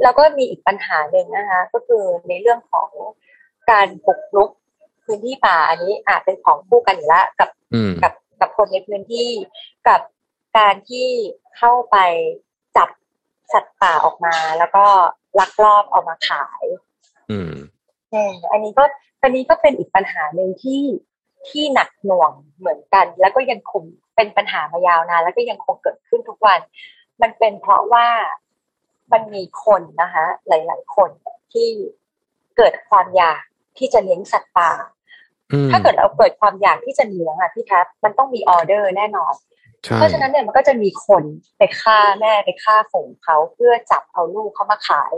[0.02, 2.90] แล้วก็มีอีกปัญหาหนึ่งนะคะ ก็คือในเรื่องของ
[3.70, 4.50] การบุกรุก
[5.04, 9.30] พื้นที่ป่าอันนี้อาจเป็นของคู่กันอยู่แล้วกับอืมกับกับคนในพื้นที่
[9.88, 10.00] กับ
[10.58, 11.08] การที่
[11.56, 11.96] เข้าไป
[12.76, 12.88] จับ
[13.52, 14.86] สัตว์ป่าออกมา แล้วก็
[15.38, 16.64] ลักลอบเอามาขาย
[17.30, 17.52] อืม
[18.12, 18.84] เอออันนี้ก็
[19.22, 20.82] อันนี้ก็เป็นอีกปัญหาหนึ่งที่
[21.48, 23.82] ที่หนักหน่วงเหมือนกัน แล้วก็ยังคง
[24.18, 26.60] เป็นปัญหามายาวนานแล้วก็ยังคงเกิดขึ้นทุกวัน
[27.22, 28.06] มันเป็นเพราะว่า
[29.12, 31.10] มันมีคนนะคะหลาย ๆ คน
[31.52, 31.68] ที่
[32.56, 33.42] เกิดความอยาก
[33.78, 34.70] ที่จะเลี้ยงสัตว์ป่า
[35.52, 39.34] อืมถ้าเกิดเราเกิดความอยากที่จะเลี้ยงอะพี่แท็บมันต้องมีออเดอร์แน่นอน
[39.84, 41.22] ใช่เพราะฉะนั้นเนี่ยมันก็จะมีคน
[41.58, 45.14] ไปฆ่าแม่ไปฆ่าฝูงเขาเพื่อจับเอาลูกเขามาขาย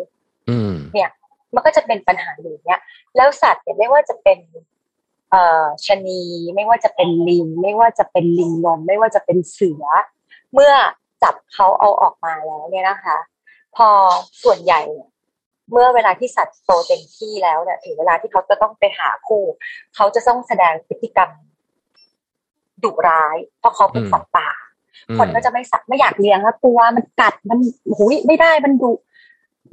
[0.51, 0.75] อืม
[1.55, 2.81] มันก็จะเป็นปัญหาอย่างเนี้ย
[3.17, 4.65] แล้วสัตว์เนี่ยไม่ว่าจะเป็นเอ่อ
[5.87, 6.23] ชะนี
[6.55, 9.85] ไม่ว่าจะเป็นลิง ไม่ว่าจะเป็นลิงลมไม่ว่าจะเป็นเสือ
[10.53, 10.73] เมื่อ
[11.23, 13.19] จับเขาเอาออกมาแล้วเนี่ยนะคะ
[13.77, 13.89] พอ
[14.43, 15.09] ส่วนใหญ่เนี่ย
[15.71, 19.45] เมื่อเวลาที่สัตว์โตเต็มที่แล้วเนี่ยถึงเวลาที่เขาจะต้องไปหาคู่
[19.95, 21.31] เขาจะต้องแสดงพฤติกรรม
[22.85, 24.49] ดุร้าย เพราะเขาเป็นสัตว์ป่า
[25.09, 27.59] อืมคนก็จะไม่สักไม่อยากเลี้ยงแล้วกลัวมันกัดมัน
[27.97, 28.93] หุยไม่ได้มันดุ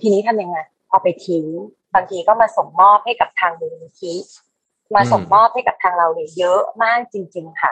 [0.02, 0.58] ทีนี้ทำยังไง
[0.90, 1.46] เอาไปทิ้ง
[1.94, 4.14] บางทีก็มาส่งมอบให้กับทางมูลนิธิ
[4.96, 7.72] มาส่งมอบให้กับทางเราเนี่ยเยอะมากจริง ๆ ค่ะ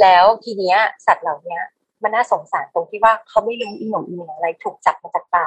[0.00, 1.62] แล้วทีเนี้ยสัตว์เหล่าเนี้ย
[2.02, 5.46] มันน่าสงสารตรงที่ว่าเขาไม่รู้อีหนุ่มอีเหน่อะไรถูกจับมาจากป่า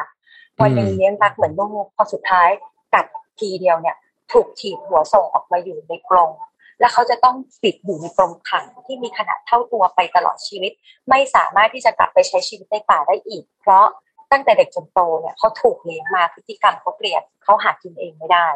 [0.62, 2.49] วันหนึ่งเลี้ยงรักเหมือนลูกพอสุดท้าย
[2.93, 3.06] กัด
[3.39, 3.95] ทีเดียวเนี่ย
[4.32, 6.32] ถูกถีบหัวส่งออกมาอยู่ในกรง
[6.80, 10.71] แล้วเขาจะต้องติดอยู่ในกรงขังที่มีขนาดเท่าตัวไปตลอดชีวิต
[11.10, 13.86] ไม่สามารถที่จะกลับไปใช้ชีวิตในป่าได้อีก เพราะ
[14.32, 18.47] ตั้งแต่เด็กจนโตเนี่ยเขาถูกเลี้ยงมาพฤติกรรมเขาเปลี่ยนเขาหากินเองไม่ได้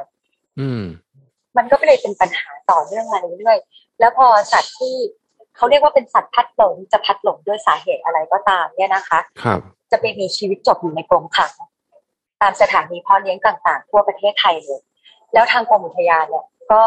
[0.59, 0.83] อืม
[1.57, 4.95] มันก็เลยเป็นปัญหาต่อเนื่องมาเรื่อยๆแล้วพอสัตว์ที่
[5.55, 9.59] เขาเรียกว่าเป็นสัตว์พัดหลงจะพัดหลงด้วยสาเหตุอะไรก็ตามเนี่ยนะคะครับ
[9.91, 11.51] จะไปมีชีวิตจบอยู่ในกรงขัง
[12.41, 14.81] ตามสถานีเพาะเลี้ยงต่างๆ ทั่วประเทศไทยเลย
[15.33, 16.83] แล้วทางกรมอุทยานเนี่ยก็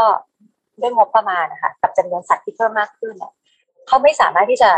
[0.81, 3.33] ด้วยงบประมาณนะคะกับจำนวนสัตว์ที่เพิ่มมากขึ้นเนี่ย
[3.87, 4.71] เขาไม่สามารถที่จะ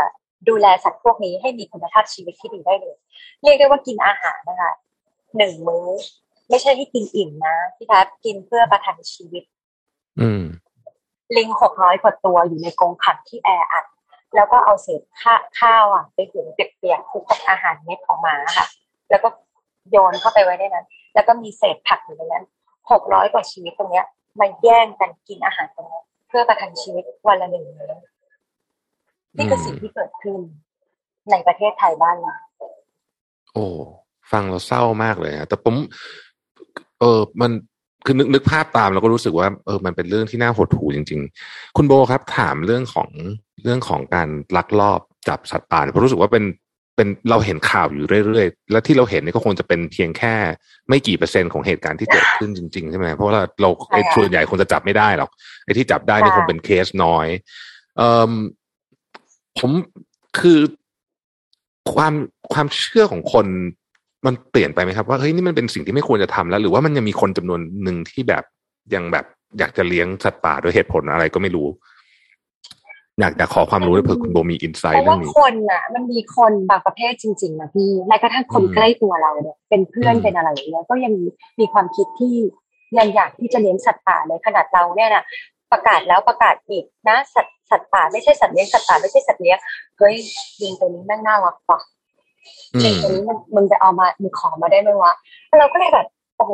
[0.49, 2.95] ดูแลสัตว์พวกนี้ให้มีคุณภาพชีวิตที่ดีได้เลย
[3.43, 4.73] เรียกได้ว่ากินอาหารนะคะ
[5.37, 5.87] หนึ่งมื้อ
[6.49, 9.52] ไม่ใช่ให้กินอิ่มนะพี่แทบกินเพื่อประทังชีวิตอืม
[11.37, 13.85] ลิงหกร้อยกว่าตัวอยู่ในกรงขังที่แออัด
[14.35, 18.65] แล้วก็เอาเศษข้าข้าวอะไปหุงเปียกๆคลุกกับอาหารเม็ดของหมาค่ะ
[19.09, 19.29] แล้วก็
[19.91, 22.45] โยนเข้าไปไว้ในนั้น แล้วก็มีเศษผักอยู่ในนั้น
[22.91, 24.05] หกร้อยกว่าชีวิตตรงเนี้ย
[24.39, 27.93] มาแย่งกันกินอาหารตรงนี้เพื่อประทังชีวิตวันละหนึ่งมื้อ
[29.37, 30.39] นี่คือสิ่งที่เกิดขึ้น
[31.31, 32.35] ในประเทศไทยบ้านเรา
[33.53, 33.65] โอ้
[34.31, 35.75] ฟังเราเศร้ามากเลยฮะแต่ผม
[36.99, 37.51] เออมัน
[38.05, 43.09] คือนึกนึกภาพตามแล้วก็รู้สึกว่าเออมันเป็นเรื่องที่น่าหดหู่จริง ๆ คุณโบครับถามเรื่องของ
[43.63, 46.43] เรื่องของการลักลอบจับสัตว์ป่าเพราะรู้สึกว่าเป็น
[46.95, 50.35] เป็นเราเห็นข่าวอยู่เรื่อยๆ แล้วที่เราเห็นนี่ก็คงจะเป็นเพียงแค่
[50.89, 55.29] ไม่กี่เปอร์เซ็นต์ของเหตุการณ์ที่เกิดขึ้นจริงๆ ใช่ไหมเพราะว่าเราไอ้ส่วนใหญ่คงจะจับไม่ได้หรอก
[55.65, 57.27] ไอ้ที่จับได้นี่คงเป็นเคสน้อย
[57.97, 58.31] เอ่อ
[59.59, 59.71] ผม
[60.39, 60.59] คือ
[61.93, 62.13] ความ
[62.53, 63.47] ความเชื่อของคน
[64.25, 68.43] มันเปลี่ยนไปไหมครับว่าเฮ้ยนี่มันเป็นสิ่งที่ไม่ควรจะทำแล้ว หรือว่ามันยังมีคนจำนวนหนึ่งที่แบบ
[68.93, 69.25] ยังแบบ
[69.59, 71.67] อยากจะเลี้ยงสัตว์ป่าด้วยเหตุผลอะไรก็ไม่รู้
[73.19, 81.13] อยากจะขอความรู้ด้วยเผื่อคุณโบมีอินไซเพต์ราะเรื่ว่าองนี้คนอะ มันมีคนบางประเภทจริงๆนะพี่แม้กระทั่งคนอืมใกล้ตัวเราเนี่ยเป็นเพื่อนอืมเป็นอะไรอย่างเงี้ยก็ยัง
[81.59, 82.35] มีความคิดที่
[82.97, 85.23] ยังอยากที่จะเลี้ยงสัตว์ป่าเลยขนาดเราเนี่ยนะ
[85.71, 89.57] ประกาศแล้วประกาศอีกนะสัตว์สัตว์ป่าไม่ใช่สัตว์เลี้ยงสัตว์ป่าไม่ใช่สัตว์เลี้ยง
[89.97, 90.15] เฮ้ย
[90.61, 95.13] ลิงตัวนี้แม่งน่ารักว่ะอืลิงมตัวนี้มันมึงจะเอามามึงขอมาได้ไหมวะ
[95.59, 96.53] เราก็เลยแบบโอ้โห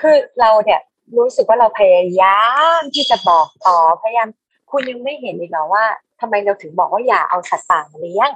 [0.00, 0.80] คือเราเนี่ย
[1.18, 2.40] รู้สึกว่าเราพยายา
[2.78, 4.28] มที่จะบอกต่อพยายาม
[4.70, 5.84] คุณยังไม่เห็นอีกเหรอว่า
[6.20, 8.30] ทำไมเราถึงบอกว่าอย่าเอาสัตว์ป่ามาเลี้ยง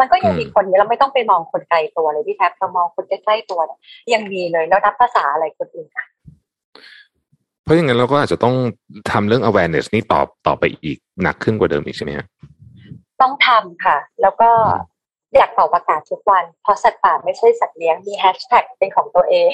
[0.00, 3.78] มันก็ยังมีคนเราไม่ต้องไปมองคนไกลตัวเลยพี่แท็บเรามองคนใกล้ๆตัวเนี่ย
[4.12, 6.06] ยังมีเลยแล้วนับภาษาอะไรคนอื่นอะ
[7.62, 8.54] เพราะอย่างนั้นเราก็อาจจะต้อง
[9.10, 12.26] ทำเรื่อง awareness นี่ต่อต่อไปอีกหนักขึ้นกว่าเดิมอีกใช่ไหมฮะ
[13.20, 14.50] ต้องทำค่ะ แล้วก็
[15.36, 19.52] อยากเป่าประกาศทุกวัน เพราะสัตว์ป่าไม่ใช่สัตว์เลี้ยงมีแฮชแท็กเป็นของตัวเอง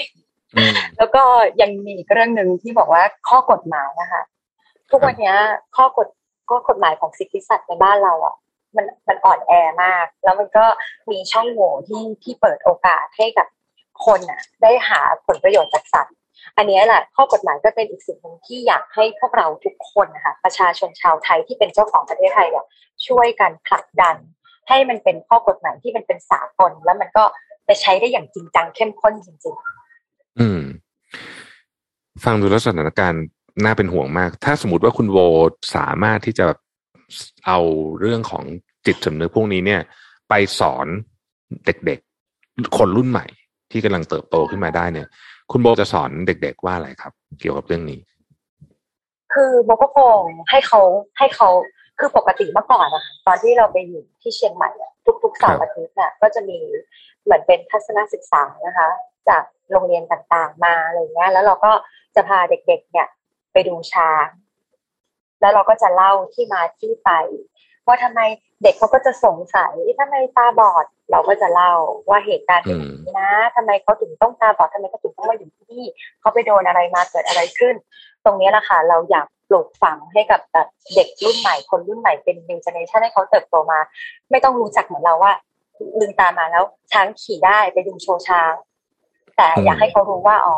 [0.57, 1.23] อืมแล้วก็
[1.61, 4.23] ยังมีอีกเรื่องหนึ่งที่บอกว่าข้อกฎหมายนะคะ
[4.91, 5.37] ทุกวันเนี้ย
[5.77, 6.09] ข้อกฎ
[6.51, 8.35] ก็กฎหมายของสิทธิสัตว์ในบ้านเราอะ
[8.77, 9.53] มันมันอ่อนแอ
[9.85, 10.67] มาก แล้วมันก็
[11.11, 13.47] มีช่องโหว่ที่ที่เปิดโอกาสให้กับ
[14.07, 16.15] คนอะ ได้หาผลประโยชน์จากสัตว์
[16.57, 22.67] อันเนี้ยแหละข้อกฎหมายก็เป็นอีกสิ่งหนึ่งที่อยากให้พวกเราทุกคนนะคะประชาชนชาวไทยที่เป็นเจ้าของประเทศไทยเนี่ย
[23.07, 24.17] ช่วยกันผลักดัน
[24.69, 27.25] ให้มันเป็นข้อกฎหมายที่มันเป็นสากลแล้วมันก็
[27.67, 29.55] ไปใช้ได้อย่างจริงจังเข้มข้นจริง
[29.97, 30.61] ๆ อืม
[32.25, 33.25] ฟังดูแล้วสถานการณ์
[33.65, 35.19] น่าเป็นห่วงมาก ถ้าสมมติว่าคุณโว
[35.77, 36.47] สามารถที่จะ
[37.47, 37.59] เอา
[38.01, 38.45] เรื่องของ
[38.87, 39.81] จิตสำนึกพวกนี้เนี่ย
[40.29, 40.87] ไปสอน
[41.67, 43.27] เด็กๆ คนรุ่นใหม่
[43.71, 45.09] ที่กำลังเติบโตขึ้นมาได้เนี่ย
[45.51, 48.01] คุณโบจะสอนเด็ก ๆ ว่าอะไรครับ เกี่ยวกับเรื่องนี้
[49.35, 50.81] คือโบก็คงให้เขา
[51.19, 51.49] ให้เขา
[51.99, 54.93] คือปกติเมื่อก่อนนะคะตอนที่เราไปอยู่ที่เชียงใหม่อะ
[55.25, 56.59] ทุกๆเสาร์อาทิตย์เนี่ยก็จะมี
[57.25, 58.89] เหมือนเป็นทัศนศึกษานะคะ
[59.29, 61.73] จากโรงเรียนต่างๆมาอะไรเงี้ยแล้วเราก็
[62.15, 63.09] จะพาเด็กๆ เนี่ย
[63.53, 64.29] ไปดูช้าง
[65.41, 67.11] แล้วเราก็จะเล่าที่มาที่ไป
[67.87, 68.21] ว่าทำไม
[68.63, 71.73] เด็กเขาก็จะสงสัยเอ๊ะทำไมตาบอด เราก็จะเล่า
[72.09, 75.85] ว่าเหตุการณ์เป็นแบบนี้นะทำไมเขาถึงต้องตาบอดทำไมเขาถึงต้องมาอยู่ที่นี่
[76.21, 77.75] เขาไปโดนอะไรมาเกิดอะไรขึ้น
[78.25, 83.79] ตรงนี้แหละค่ะเราอยาก ปลูกฝังให้กับแบบเด็กรุ่นใหม่คนรุ่นใหม่เป็น new generation ให้เขาเติบโตมา
[84.31, 85.33] ไม่ต้องรู้จักเหมือนเราว่า
[85.99, 88.53] ลืมตามาแล้วช้างขี่ได้ไปดูโชว์ช้าง
[89.37, 90.57] แต่อยากให้เขารู้ว่าอ๋อ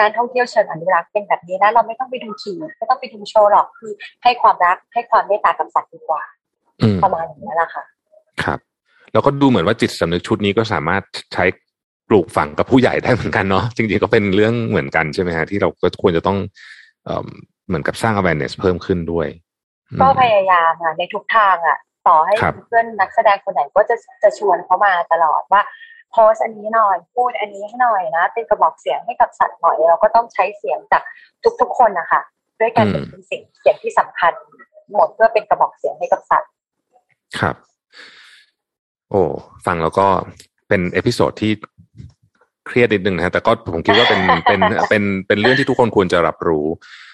[0.00, 6.22] การท่องเที่ยวเชิงอนุรักษ์เป็นแบบนี้นะเราไม่ต้องไปดูขี่ไม่ต้องไปดูโชว์หรอกคือให้ความรักให้ความเมตตากับสัตว์ดีกว่า
[6.80, 7.84] อืมประมาณนี้แหละค่ะ
[8.44, 8.58] ครับ
[9.12, 11.02] แล้วก็ดูเหมือนว่าจิตสำนึกชุดนี้ก็สามารถ
[11.34, 11.44] ใช้
[12.08, 16.38] ปลูกฝังกับผู้ใหญ่ได้เหมือนกันเนาะจริงๆก็เป็นเรื่องเหมือนกันใช่ไหมฮะที่เราก็ควรจะต้อง
[17.72, 19.28] เอ่อเหมือนกับสร้าง awareness เพิ่มขึ้นด้วย
[19.90, 25.62] อืมก็พยายามค่ะในทุกทางอะ ต่อให้ครับเพื่อนนักแสดงคนไหนก็จะจะชวนเขามาตลอดว่า
[26.10, 31.02] โพสต์อันนี้หน่อยพูดอันนี้ให้หน่อยนะ เป็นกระบอกเสียงให้กับสัตว์หน่อยเราก็ต้องใช้เสียงจาก
[31.60, 32.20] ทุกๆคนนะคะ
[32.60, 34.32] ด้วยกันเป็นสิ่งเสียงที่สำคัญ
[34.92, 36.50] หมดเพื่อเป็นกระบอกเสียงให้กับสัตว์
[37.40, 37.56] ครับ
[39.10, 39.22] โอ้
[39.66, 40.06] ฟังแล้วก็
[40.68, 41.52] เป็น episode ที่
[42.66, 47.10] เครียดนิดนึงนะฮะแต่ก็ผมคิดว่าเป็นเป็นเป็นเป็นเรื่องที่ทุกคนควรจะรับรู้เอ่อใช่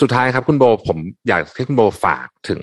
[0.00, 2.62] สุดท้ายครับคุณโบผมอยากให้คุณโบฝากถึง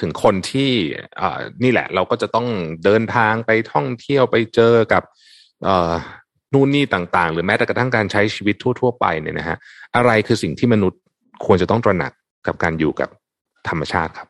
[0.00, 0.70] ถึงคนที่
[1.16, 2.46] เอ่อนี่แหละ เราก็จะต้อง
[2.84, 5.02] เดินทางไปท่องเที่ยวไปเจอกับ
[5.64, 5.92] เอ่อ
[6.52, 9.56] นู่นนี่ต่างๆ หรือแม้แต่กระทั่งการใช้ชีวิตทั่ว ๆ ไปเนี่ยนะฮะ
[9.96, 11.00] อะไรคือสิ่งที่มนุษย์
[11.46, 12.12] ควรจะต้องตระหนัก
[12.46, 13.08] กับการอยู่กับ
[13.68, 14.28] ธรรมชาติครับ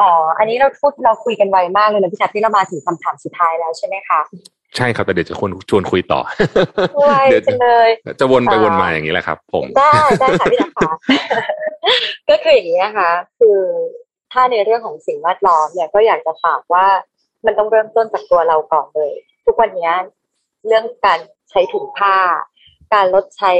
[0.00, 4.20] อ๋ออันนี้เราพูดเราคุยกันไวมากเลยนะพี่ชัดที่เรามาถึงคำถามสุดท้ายแล้วใช่ไหมคะ
[4.76, 6.20] ใช่ครับแต่เดี๋ยวจะควรชวนคุยต่อ
[6.98, 10.92] ไวเดี๋ยวจังเลยจะวนไปอ่าวนมาอย่างนี้แหละครับ ผมได้ได้ค่ะพี่นะคะ
[12.30, 13.58] ก็คืออย่างนี้นะคะ คือ
[14.32, 16.86] ถ้าในเรื่องของสิ่งแวดล้อมเนี่ยก็อยากจะฝากว่า
[17.46, 19.12] มันต้องเริ่มต้นจากตัวเราก่อนเลย
[19.46, 19.90] ทุกวันนี้
[20.66, 21.18] เรื่องการ
[21.50, 22.16] ใช้ถุงผ้า
[22.94, 23.52] การลดใช้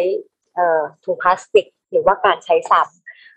[1.04, 2.82] ถุงพลาสติก หรือว่าการใช้ซ้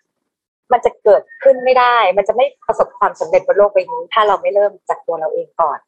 [0.07, 5.79] ำมันจะเกิดขึ้นไม่ได้ มันจะไม่ประสบความสำเร็จบนโลกใบนี้ ถ้าเราไม่เริ่มจากตัวเราเองก่อน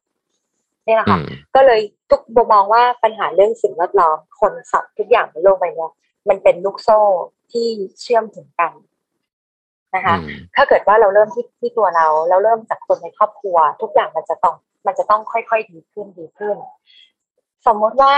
[0.85, 1.19] นี่แหละค่ะ
[1.55, 2.21] ก็เลยทุก
[2.53, 5.87] มองว่าปัญหาเรื่องสิ่งแวดล้อมคนสัตว์ทุกอย่างบนโลกใบนี้
[6.29, 6.99] มันเป็นลูกโซ่
[7.51, 7.67] ที่
[8.01, 8.73] เชื่อมถึงกัน
[9.95, 10.15] นะคะ
[10.55, 16.57] ถ้าเกิดว่าเราเริ่มที่ที่ตัวเราแล้วเริ่มจากคนในครอบครัว ทุกอย่างมันจะต้อง มันจะต้องค่อยๆดีขึ้นดีขึ้น
[17.67, 18.15] สมมติว่า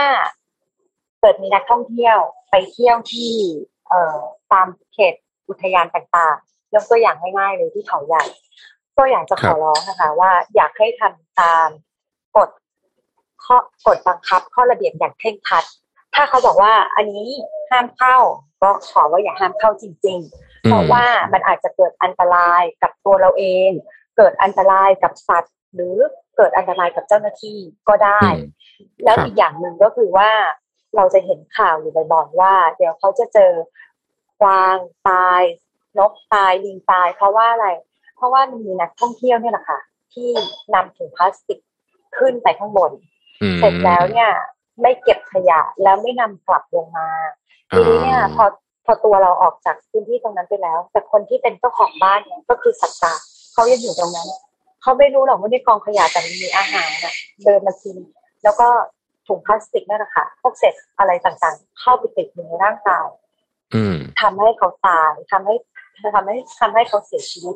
[1.20, 2.18] เกิดมีนักท่องเที่ยว
[2.50, 3.34] ไปเที่ยวที่
[3.90, 4.20] เอ่อ
[4.52, 5.14] ตามเขต
[5.50, 8.24] อุทยานต่างๆยกตัวอย่างง่ายๆเลยที่เขาใหญ่
[8.98, 11.70] ก็อยากจะขอร้องนะคะ ว่าอยากให้ทำตาม
[12.38, 12.50] กฎ
[13.46, 15.64] ข้อกฎบังคับ ข้อระเบียบอย่างเคร่งครัด
[16.16, 17.30] ถ้าเขาบอกว่าอันนี้
[17.70, 18.18] ห้ามเข้า
[18.62, 23.72] ก็ขอว่าอย่าห้ามเข้าจริง ๆ เพราะว่ามันอาจจะเกิดอันตรายกับตัวเราเอง
[24.18, 25.98] เกิดอันตรายกับสัตว์ หรือ
[26.38, 28.24] เกิดอันตรายกับเจ้าหน้าที่ก็ได้
[29.04, 30.32] แล้วอีกอย่างหนึ่งก็คือว่า
[30.96, 33.54] เราจะเห็นข่าวอยู่บ่อยๆว่า เดี๋ยวเขาจะเจอ
[34.42, 34.78] กวาง
[35.10, 35.42] ตาย
[35.98, 37.68] นกตายลิงตาย เพราะว่าอะไร
[38.16, 39.80] เพราะว่ามันมีนักท่องเที่ยวเนี่ยแหละค่ะ
[40.14, 40.30] ที่
[40.74, 41.60] นำถุงพลาสติก
[42.18, 42.92] ขึ้นไปข้างบน
[43.60, 44.30] เสร็จแล้วเนี่ย
[44.82, 47.10] ไม่เก็บขยะแล้วไม่นำกลับลงมา
[47.72, 48.46] ทีนี้เนี่ยพอ
[48.86, 53.14] พอตัวเราออกจากพื้นที่ตรงนั้นไปแล้ว แต่คนที่เป็นเจ้าของบ้านเนี่ยก็คือสัตว์ป่า
[53.54, 54.28] เขายังอยู่ตรงนั้น
[54.82, 57.98] เขาไม่รู้หรอกว่าในกองขยะแต่มีอาหารน่ะเดินมากิน
[58.44, 58.68] แล้วก็
[59.28, 63.08] ถุงพลาสติกนั่นแหละค่ะพวกเศษอะไรต่างๆ เข้าไปติดอยู่ในร่างกาย
[64.22, 65.56] ทำให้เขาตายทำให้
[66.16, 67.56] ทำให้ทำให้เขาเสียชีวิต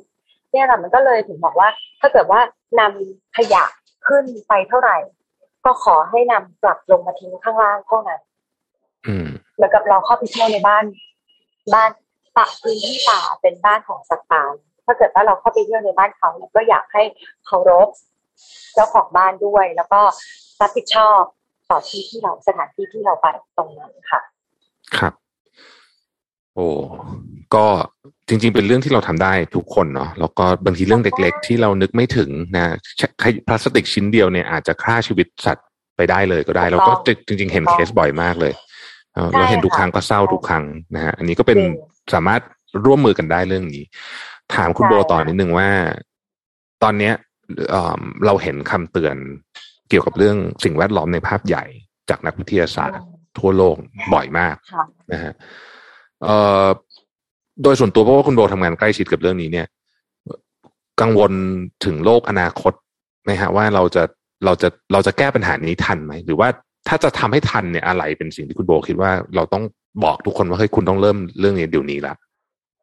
[0.51, 1.69] เนี่ยแหละมันก็เลยถึงบอกว่า
[2.01, 2.39] ถ้าเกิดว่า
[2.79, 3.63] นำขยะ
[4.07, 4.97] ขึ้นไปเท่าไหร่
[5.65, 8.21] ก็ขอให้นำกลับลงมาทิ้งข้างล่างเท่านั้น
[9.55, 10.85] เหมือนกับเราเข้าไปเที่ยวในบ้าน
[11.73, 11.91] บ้าน
[12.37, 14.43] ป่าพื้นที่ป่าเป็นบ้านของสัตว์ป่า
[14.85, 17.03] ถ้าเกิดว่าเราเข้าไปเที่ยวในบ้านเขาก็อยากให้
[17.45, 17.87] เคารพ
[18.73, 20.01] เจ้าของบ้านด้วย แล้วก็
[20.61, 21.21] รับผิดชอบ
[21.69, 24.21] ต่อที่ที่เราสถานที่ที่เราไปตรงนั้นค่ะ
[24.97, 25.13] ครับ
[26.55, 26.67] โอ้
[27.55, 27.65] ก็
[28.27, 32.75] จริง ๆ เป็นเรื่องที่เราทำได้ทุกคนเนาะแล้วก็บางทีเรื่องเล็ก ๆ ที่เรานึกไม่ถึงนะ
[33.47, 36.91] พลาสติกชิ้นเดียวเนี่ยอาจจะฆ่าชีวิตสัตว์ไปได้เลยก็ได้ แล้วก็
[37.27, 38.53] จริง ๆ เห็นเคสบ่อยมากเลย
[39.37, 40.63] เราเห็นทุกครั้งก็เศร้าทุกครั้ง
[40.95, 41.59] นะฮะอันนี้ก็เป็น
[42.13, 42.41] สามารถ
[42.85, 43.83] ร่วมมือกันได้เรื่องนี้
[44.55, 45.69] ถามคุณโบต่อนิดนึงว่า
[46.83, 47.13] ตอนเนี้ย
[48.25, 49.15] เราเห็นคำเตือน
[49.89, 51.63] เกี่ยวกับเรื่องสิ่งแวดล้อมในภาพใหญ่
[52.09, 53.07] จากนักวิทยาศาสตร์
[53.39, 53.75] ทั่วโลก
[54.13, 54.55] บ่อยมาก
[55.11, 55.33] นะฮะ
[57.63, 59.67] โดยส่วนตัวเพราะว่าคุณโบทำงานใกล้ชิดกับเรื่องนี้เนี่ย
[61.01, 61.31] กังวล
[61.85, 62.73] ถึงโลกอนาคต
[63.23, 64.03] ไหมฮะ ว่าเราจะ
[64.45, 66.47] เราจะเราจะแก้ปัญหานี้ทันไหม หรือว่า
[66.87, 69.63] ถ้าจะทำให้ทันเนี่ยอะไรเป็นสิ่งที่คุณโบคิดว่าเราต้อง
[70.03, 72.13] บอกทุกคนว่าเฮ้ยคุณต้องเริ่มเรื่องนี้เดี๋ยวนี้ละ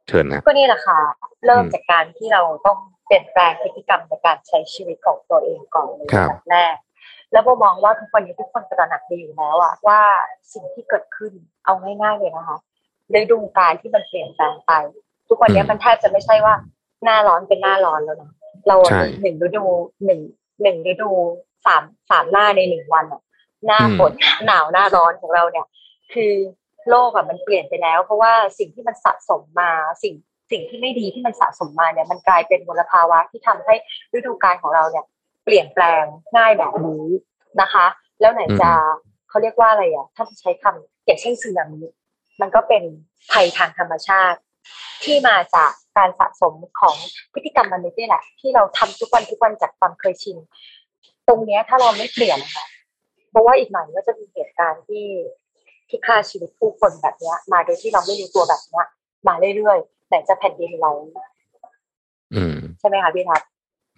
[0.08, 1.00] เชิญนะก็นี่แหละค่ะ
[1.46, 6.76] เริ่มจากการที่เราต้องเปลี่ยนแปลงพฤติกรรมในการใช้ชีวิตของตัวเองก่อนเลยแบบแรก
[7.32, 10.00] แล้วโบมองว่าทุกวันนี้ทุกคนตระหนักดีอยู่แล้วอะว่า
[10.52, 11.32] สิ่งที่เกิดขึ้น
[11.64, 12.58] เอาง่ายๆเลยนะคะ
[13.18, 14.72] ฤดูกาลที่มันเปลี่ยนแปลงไป
[15.29, 16.55] ทุกวันนี้มันแทบจะไม่ใช่ว่า
[17.05, 18.31] หน้าร้อนเป็นหน้าร้อนแล้วนะ
[18.66, 18.77] เรา
[19.20, 19.64] หนึ่งฤดู
[20.05, 20.20] หนึ่ง
[20.62, 21.11] หนึ่งฤดู
[21.66, 23.22] สามสามหน้าในหนึ่งวันอะ
[23.66, 24.12] หน้าฝน
[24.46, 25.66] หนาวหน้าร้อนของเราเนี่ย
[26.12, 26.33] คือ
[26.88, 29.70] โลกอะมันเปลี่ยนไปแล้ว เพราะว่าสิ่งที่มันสะสมมา
[30.03, 30.14] สิ่ง
[30.51, 33.75] สิ่งที่ไม่ดีที่มันสะสมมาเนี่ย มันกลายเป็นมลภาวะที่ทำให้
[34.14, 35.05] ฤดูกาลของเราเนี่ย
[35.44, 36.05] เปลี่ยนแปลง
[36.37, 37.07] ง่ายแบบนี้
[37.61, 37.87] นะคะ
[38.20, 38.70] แล้วไหนจะ
[39.29, 41.81] เขาเรียกว่าอะไรอะ ถ้าจะใช้คำอย่างเช่นสึนามิ
[42.40, 42.83] มันก็เป็น
[43.33, 44.38] ภัยทางธรรมชาติ
[45.05, 46.97] ที่มาจากการสะสมของ
[47.33, 50.37] พฤติกรรมมนุษย์นี่แหละ ที่เราทำทุกวันทุกวันจากความเคยชิน
[51.29, 52.64] ตรงเนี้ยถ้าเราไม่เปลี่ยนนะคะ
[53.31, 55.07] เพราะว่าอีกหน่อยก็จะมีเหตุการณ์ที่
[55.88, 58.87] ที่ฆ่าชีวิตผู้คนแบบเนี้ย มาโดยที่เราไม่รู้ตัวแบบเนี้ย
[59.29, 60.87] มาเรื่อยๆไหนจะแผ่นดินไหว
[62.81, 63.42] ใช่ไหมคะพี่ทัศ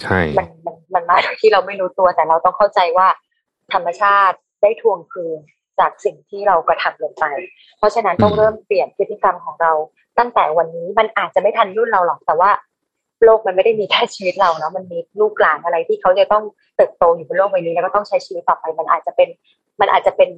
[0.03, 3.09] ใช่มันมันมันมาที่เราไม่รู้ตัวแต่เราต้องเข้าใจว่า
[3.73, 5.39] ธรรมชาติได้ทวงคืน
[5.81, 7.25] จากสิ่งที่เรากระทำลงไป
[7.79, 9.73] เพราะฉะนั้นต้องเริ่มเปลี่ยนพฤติกรรมของเรา
[10.19, 12.51] ตั้งแต่วันนี้มันอาจจะไม่ทันรุ่นเราหรอกแต่ว่า
[13.25, 16.45] โลกมันไม่ได้มีแค่ชีวิตเราเนาะมันมีลูกหลานอะไรที่เขาจะต้อง
[16.77, 19.29] เติบโตอยู่บนโลกใบนี้แล้วก็ต้องใช้ชีวิตต่อไปมันอาจจะเป็น
[19.81, 20.31] มันอาจจะเป็น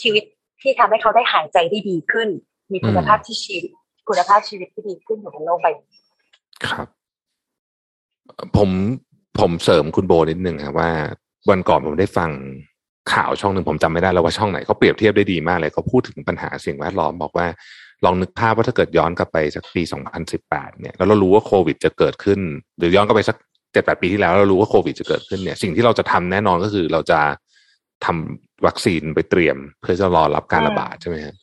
[0.00, 0.24] ชีวิต
[0.62, 2.28] ที่ทำให้เขาได้หายใจได้ดีขึ้น
[2.72, 3.72] มีคุณภาพที่ชีวิต
[4.08, 5.88] คุณภาพชีวิตที่ดีขึ้นอยู่บนโลกใบนี้
[6.66, 6.88] ครับ
[8.56, 8.70] ผม
[9.40, 10.90] ผมเสริมคุณโบนิดนึงครับว่า
[11.50, 12.30] วันก่อนผมได้ฟัง
[13.12, 17.46] ข่าวช่องหนึ่งผมจำไม่ได้แล้วว่าช่องไหนเขาเปรียบเทียบได้ดีมากเลยเขาพูดถึงปัญหาสิ่งแวดล้อมบอกว่า
[18.04, 19.82] ลองนึกภาพว่าถ้าเกิดย้อนกลับไปสักปี
[20.32, 22.40] 2018 เนี่ยแล้วเรารู้ว่าโควิดจะเกิดขึ้น
[22.78, 23.36] หรือย้อนกลับไปสัก
[23.72, 27.20] เจ็ดแปดปีที่แล้วเรารู้ว่าโควิดจะเกิดขึ้นเนี่ยสิ่งที่เราจะทำแน่นอนก็คือเราจะ
[28.04, 31.34] ทำวัคซีนไปเตรียม เพื่อจะรอรับการระบาดใช่ไหมฮะ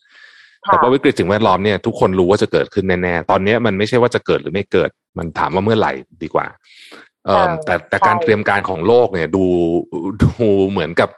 [0.65, 5.93] แต่ว่าวิกฤตสิ่งแวดล้อมเนี่ยทุกคนรู้ว่าจะเกิดขึ้นแน่ๆตอนนี้มันไม่ใช่ว่าจะเกิดหรือไม่เกิด มันถามว่าเมื่อไหร่
[6.23, 6.45] ดีกว่า
[7.25, 9.43] เออแต่แต่การเตรียมการของโลกเนี่ย ดู
[10.23, 10.29] ดู
[10.69, 11.09] เหมือนกับ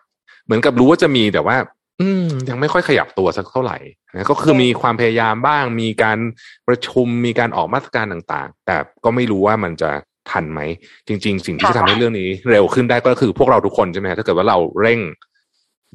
[0.45, 1.57] เหมือนกับรู้ว่าจะมีแต่ว่า
[2.01, 3.77] อืม ยังไม่ค่อยขยับตัวสักเท่าไหร่
[4.13, 6.17] นะก็คือมีความพยายามบ้าง มีการ
[6.67, 9.91] ประชุมมีการออกมาตรการต่างๆ แต่ก็ไม่รู้ว่ามันจะ
[10.31, 10.61] ทันไหม
[11.07, 14.99] จริง ๆ สิ่งที่จะทำให้เรื่องนี้ เร็วขึ้นได้ก็คือพวกเราทุกคนใช่ไหมถ้าเกิดว่าเราเร่ง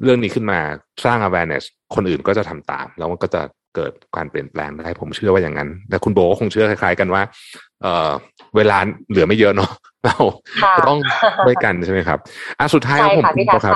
[0.03, 0.59] เรื่องนี้ขึ้นมา
[1.05, 1.63] สร้าง awareness
[1.95, 3.41] คนอื่นก็จะทำตาม แล้วมันก็จะ
[3.75, 7.21] เกิดการเปลี่ยนแปลงได้ผมเชื่อว่าอย่างนั้น แต่คุณโบก็คงเชื่อคล้าย ๆ กันว่า
[7.81, 8.11] เออ
[8.55, 8.77] เวลา
[9.09, 9.71] เหลือไม่เยอะเนาะ
[10.05, 10.17] เรา
[10.89, 10.99] ต้อง
[11.47, 12.19] ด้วยกันใช่ไหมครับ
[12.59, 13.25] อะสุดท้ายผม
[13.65, 13.75] ครับ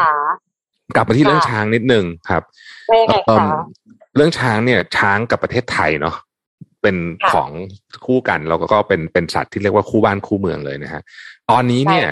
[0.95, 2.43] กลับมาที่เรื่องช้างนิดนึงครับ
[4.15, 6.15] เรื่องช้างเนี่ย ช้างกับประเทศไทยเนาะ
[6.81, 6.95] เป็น
[7.33, 7.49] ของ
[8.05, 11.01] คู่กันแล้วก็เป็นเป็นสัตว์ที่เรียกว่าคู่บ้านคู่เมืองเลยนะฮะ
[11.51, 12.07] ตอนนี้เนี่ย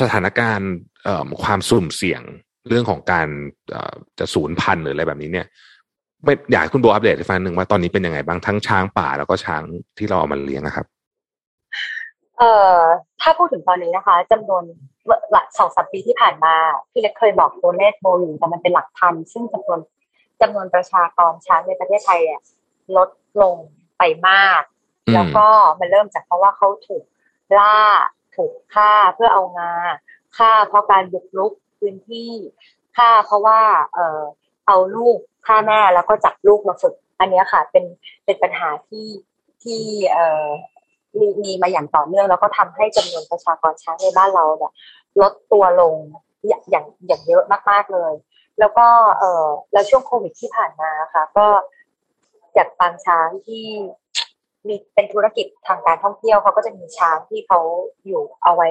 [0.00, 0.70] สถานการณ์
[1.42, 2.22] ความสุ่มเสี่ยง
[2.68, 3.28] เรื่องของการ
[4.18, 5.46] จะสูญพันธุ์หรืออะไรแบบนี้เนี่ย
[6.24, 9.62] ไม่อยากคุณโบอัปเดตให้ฟังหนึ่งว่าตอนนี้เป็นยังไงบ้างทั้งช้างป่าแล้วก็ช้าง
[9.98, 10.86] ที่เราเอามาเลี้ยงนะครับ
[12.38, 12.78] เอ่อ
[13.20, 14.64] ถ้าพูดถึงตอนนี้นะคะจำนวน
[15.30, 16.54] หลักสองสามปีที่ผ่านมา
[16.90, 19.80] พี่เล็กเคยบอกตัวเลขโบอยู่แต่มันเป็นหลักพันซึ่งจำนวน
[20.40, 22.40] จำนวนประชากรช้างในประเทศไทยอะ
[22.96, 23.08] ลด
[23.42, 23.56] ลง
[23.98, 24.62] ไปมาก
[25.14, 25.48] แล้วก็
[25.80, 27.04] มันเริ่มจากเพราะว่าเขาถูก
[27.58, 27.78] ล่า
[28.36, 29.72] ถูกฆ่าเพื่อเอางา
[30.38, 32.32] ฆ่าเพราะการบุกรุกพื้นที่
[32.96, 33.60] ฆ่าเพราะว่า
[33.94, 34.20] เออ
[34.66, 37.84] เอาลูกฆ่าแม่แล้วก็จับลูกมาฝึก อันนี้ค่ะ เป็น
[38.24, 39.08] เป็นปัญหาที่
[39.62, 40.46] ที่เออ
[41.18, 44.72] มีมีมาอย่างต่อเนื่องแล้วก็ทำให้จำนวนประชากรช้างในบ้านเราเนี่ย
[45.20, 45.94] ลดตัวลง
[46.48, 48.12] อย่างอย่างอย่างเยอะมากๆเลย
[48.58, 48.86] แล้วก็
[49.18, 51.46] เออแล้วช่วงโควิดที่ผ่านมาค่ะ ก็
[52.56, 53.64] จากปางช้างที่
[54.68, 57.60] มีเป็นธุรกิจทางการท่องเที่ยวเขาก็จะมีช้างที่เขา
[58.06, 58.68] อยู่เอาไว้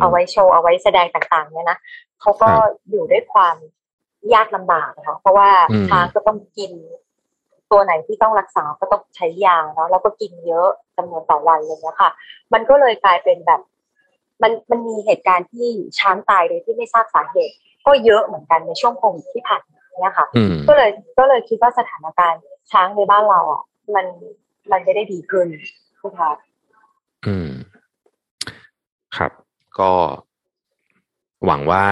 [0.00, 1.78] เอาไว้โชว์เอาไว้แสดงต่างๆ เนี่ยนะ
[2.20, 2.50] เขาก็
[2.90, 3.56] อยู่ด้วยความ
[4.34, 5.50] ยากลำบากนะคะเพราะว่า
[5.88, 6.72] ช้างก็ต้องกิน
[7.74, 12.10] ตัวไหนที่ต้องรักษาก็ต้องใช้ยาเนาะแล้วก็กินเยอะจำนวนต่อวันเลยนะคะ
[12.52, 13.60] มันก็เลยกลายเป็นแบบ
[14.42, 17.54] มันมันมีเหตุการณ์ที่ช้างตายโดยที่ไม่ทราบสาเหตุ
[17.86, 20.26] ก็เยอะเหมือนกันในช่วงโควิดที่ผ่านมาเนี่ยค่ะ
[20.68, 23.62] ก็เลยก็เลยคิดว่าสถานการณ์ช้างในบ้านเราอะ
[23.94, 24.06] มัน
[24.70, 25.46] มันจะได้ดีขึ้น
[26.04, 26.32] นะคะ
[27.26, 27.50] อืม
[29.16, 29.32] ครับ
[29.78, 29.90] ก็
[31.46, 31.84] หวังว่า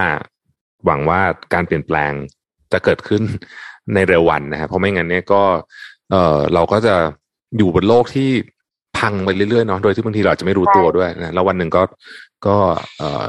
[0.86, 1.20] หวังว่า
[1.54, 2.12] การเปลี่ยนแปลง
[2.72, 3.22] จะเกิดขึ้น
[3.94, 5.42] ในเร็ววันนะครับเพราะไม่งั้นเนี่ยก็
[6.10, 6.94] เออเราก็จะ
[7.56, 8.30] อยู่บนโลกที่
[8.98, 11.82] พังไปเรื่อยๆเนาะโดยที่บางทีเราจะไม่รู้ตัวด้วยนะแล้ววันหนึ่งก็
[12.46, 12.56] ก็
[12.98, 13.26] เออ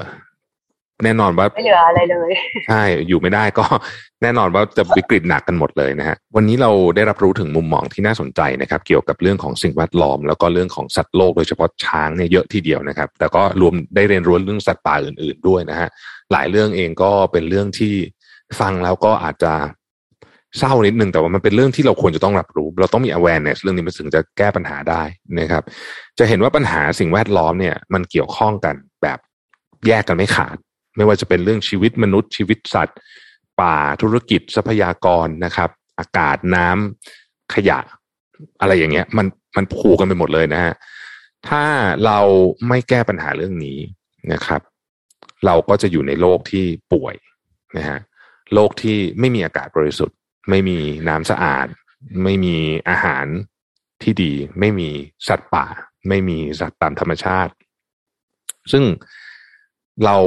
[1.03, 2.31] แน่นอนว่าไม่เหลืออะไรเลย
[2.67, 3.65] ใช่อยู่ไม่ได้ก็
[4.21, 15.89] แน่นอนว่าจะวิกฤตหนักกันหมดเลยนะฮะวันนี้เราได้รับรู้ถึงมุมมองที่น่าสนใจนะครับ เกี่ยวกับเรื่องของสิ่งแวดล้อม แล้วก็เรื่องของสัตว์โลกโดยเฉพาะช้างเนี่ยเยอะทีเดียวนะครับ แต่ก็รวมได้เรียนรู้เรื่องสัตว์ป่าอื่น ๆด้วยนะฮะ
[16.31, 17.95] หลายเรื่องเองก็เป็นเรื่องที่
[18.61, 19.53] ฟังแล้วก็อาจจะ
[20.59, 25.03] เศร้านิดนึงแต่ว่ามันเป็นเรื่องที่เราควรจะต้องรับรู้ เราต้องมี awareness เรื่องนี้มันถึงจะแก้ปัญหาได้
[25.39, 25.63] นะครับ
[26.19, 29.19] จะเห็นว่าปัญหาสิ่งแวดล้อมเนี่ย มันเกี่ยวข้องกันแบบ
[29.87, 30.57] แยกกันไม่ขาด
[30.97, 32.97] ไม่ว่าจะเป็นเรื่องชีวิตมนุษย์ชีวิตสัตว์
[33.61, 37.79] ป่าธุรกิจทรัพยากรนะครับ อากาศน้ำขยะ
[38.61, 40.73] อะไรอย่างเงี้ย มันมันผูกกันไปหมดเลยนะฮะ
[41.47, 41.63] ถ้า
[42.05, 42.19] เรา
[42.67, 43.77] ไม่แก้ปัญหาเรื่องนี้
[44.33, 44.61] นะครับ
[45.45, 47.15] เราก็จะอยู่ในโลกที่ป่วย
[47.77, 47.99] นะฮะ
[48.53, 50.17] โลกที่ไม่มีอากาศบริสุทธิ์
[50.49, 50.77] ไม่มี
[51.09, 51.67] น้ำสะอาด
[52.23, 52.55] ไม่มี
[52.89, 53.25] อาหาร
[54.03, 54.89] ที่ดี ไม่มี
[55.27, 55.65] สัตว์ป่า
[56.07, 57.53] ไม่มีสัตว์ตามธรรมชาติ
[58.71, 58.83] ซึ่ง
[60.05, 60.17] เรา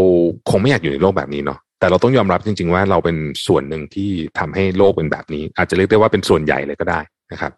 [0.51, 7.01] คงไม่อยากอยู่ในโลกแบบนี้เนาะแต่เราต้องยอมรับจริง ๆ ว่าเราเป็นส่วนหนึ่งที่ทำให้โลกเป็นแบบนี้ อาจจะเรียกได้ว่าเป็นส่วนใหญ่เลยก็ได้
[7.33, 7.53] นะครับ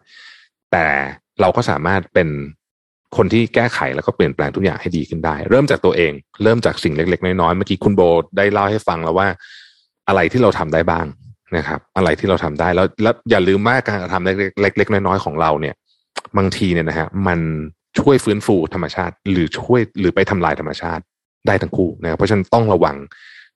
[0.71, 0.85] แต่
[1.41, 2.29] เราก็สามารถเป็น
[3.17, 8.01] คนที่แก้ไขแล้วก็เปลี่ยนแปลงทุกอย่างให้ดีขึ้นได้ เริ่มจากตัวเอง เริ่มจากสิ่งเล็ก ๆ น้อยๆเมื่อกี้คุณโบ
[8.37, 9.27] ได้เล่าให้ฟังแล้วว่า
[10.09, 11.05] อะไรที่เราทำได้บ้าง
[11.57, 15.75] นะครับ อะไรที่เราทำได้แล้วแล้วอย่าลืมว่าการทำเล็กๆน้อยๆของเราเนี่ย
[16.37, 17.39] บางทีเนี่ยนะฮะมัน
[17.99, 21.03] ช่วยฟื้นฟูธรรมชาติ หรือช่วยหรือไปทำลายธรรมชาติ
[21.47, 22.97] ได้ทั้งคู่นะครับเพราะฉะนั้นต้องระวัง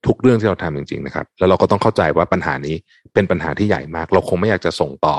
[0.08, 2.76] ทุกเรื่องที่เราทำจริง ๆ นะครับ แล้วเราก็ต้องเข้าใจว่าปัญหานี้
[3.14, 5.18] เป็นปัญหาที่ใหญ่มาก เราคงไม่อยากจะส่งต่อ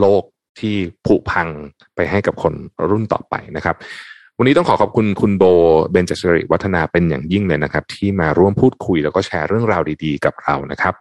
[0.00, 0.22] โลก
[0.60, 0.74] ที่
[1.06, 1.48] ผุพัง
[1.94, 2.54] ไปให้กับคน
[2.90, 3.76] รุ่นต่อไปนะครับ
[4.38, 5.44] วันนี้ต้องขอขอบคุณคุณโบ
[5.92, 10.94] เบนจสริวัฒนาเป็นอย่างยิ่งเลยนะครับ ที่มาร่วมพูดคุยแล้วก็แชร์เรื่องราวดีๆ กับเรานะครับ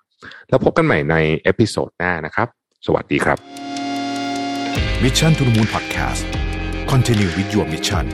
[0.50, 2.48] แล้วพบกันใหม่ใน episode หน้านะครับ
[2.86, 3.38] สวัสดีครับ
[5.04, 6.24] Mission to the Moon Podcast
[6.92, 8.06] Continue with your mission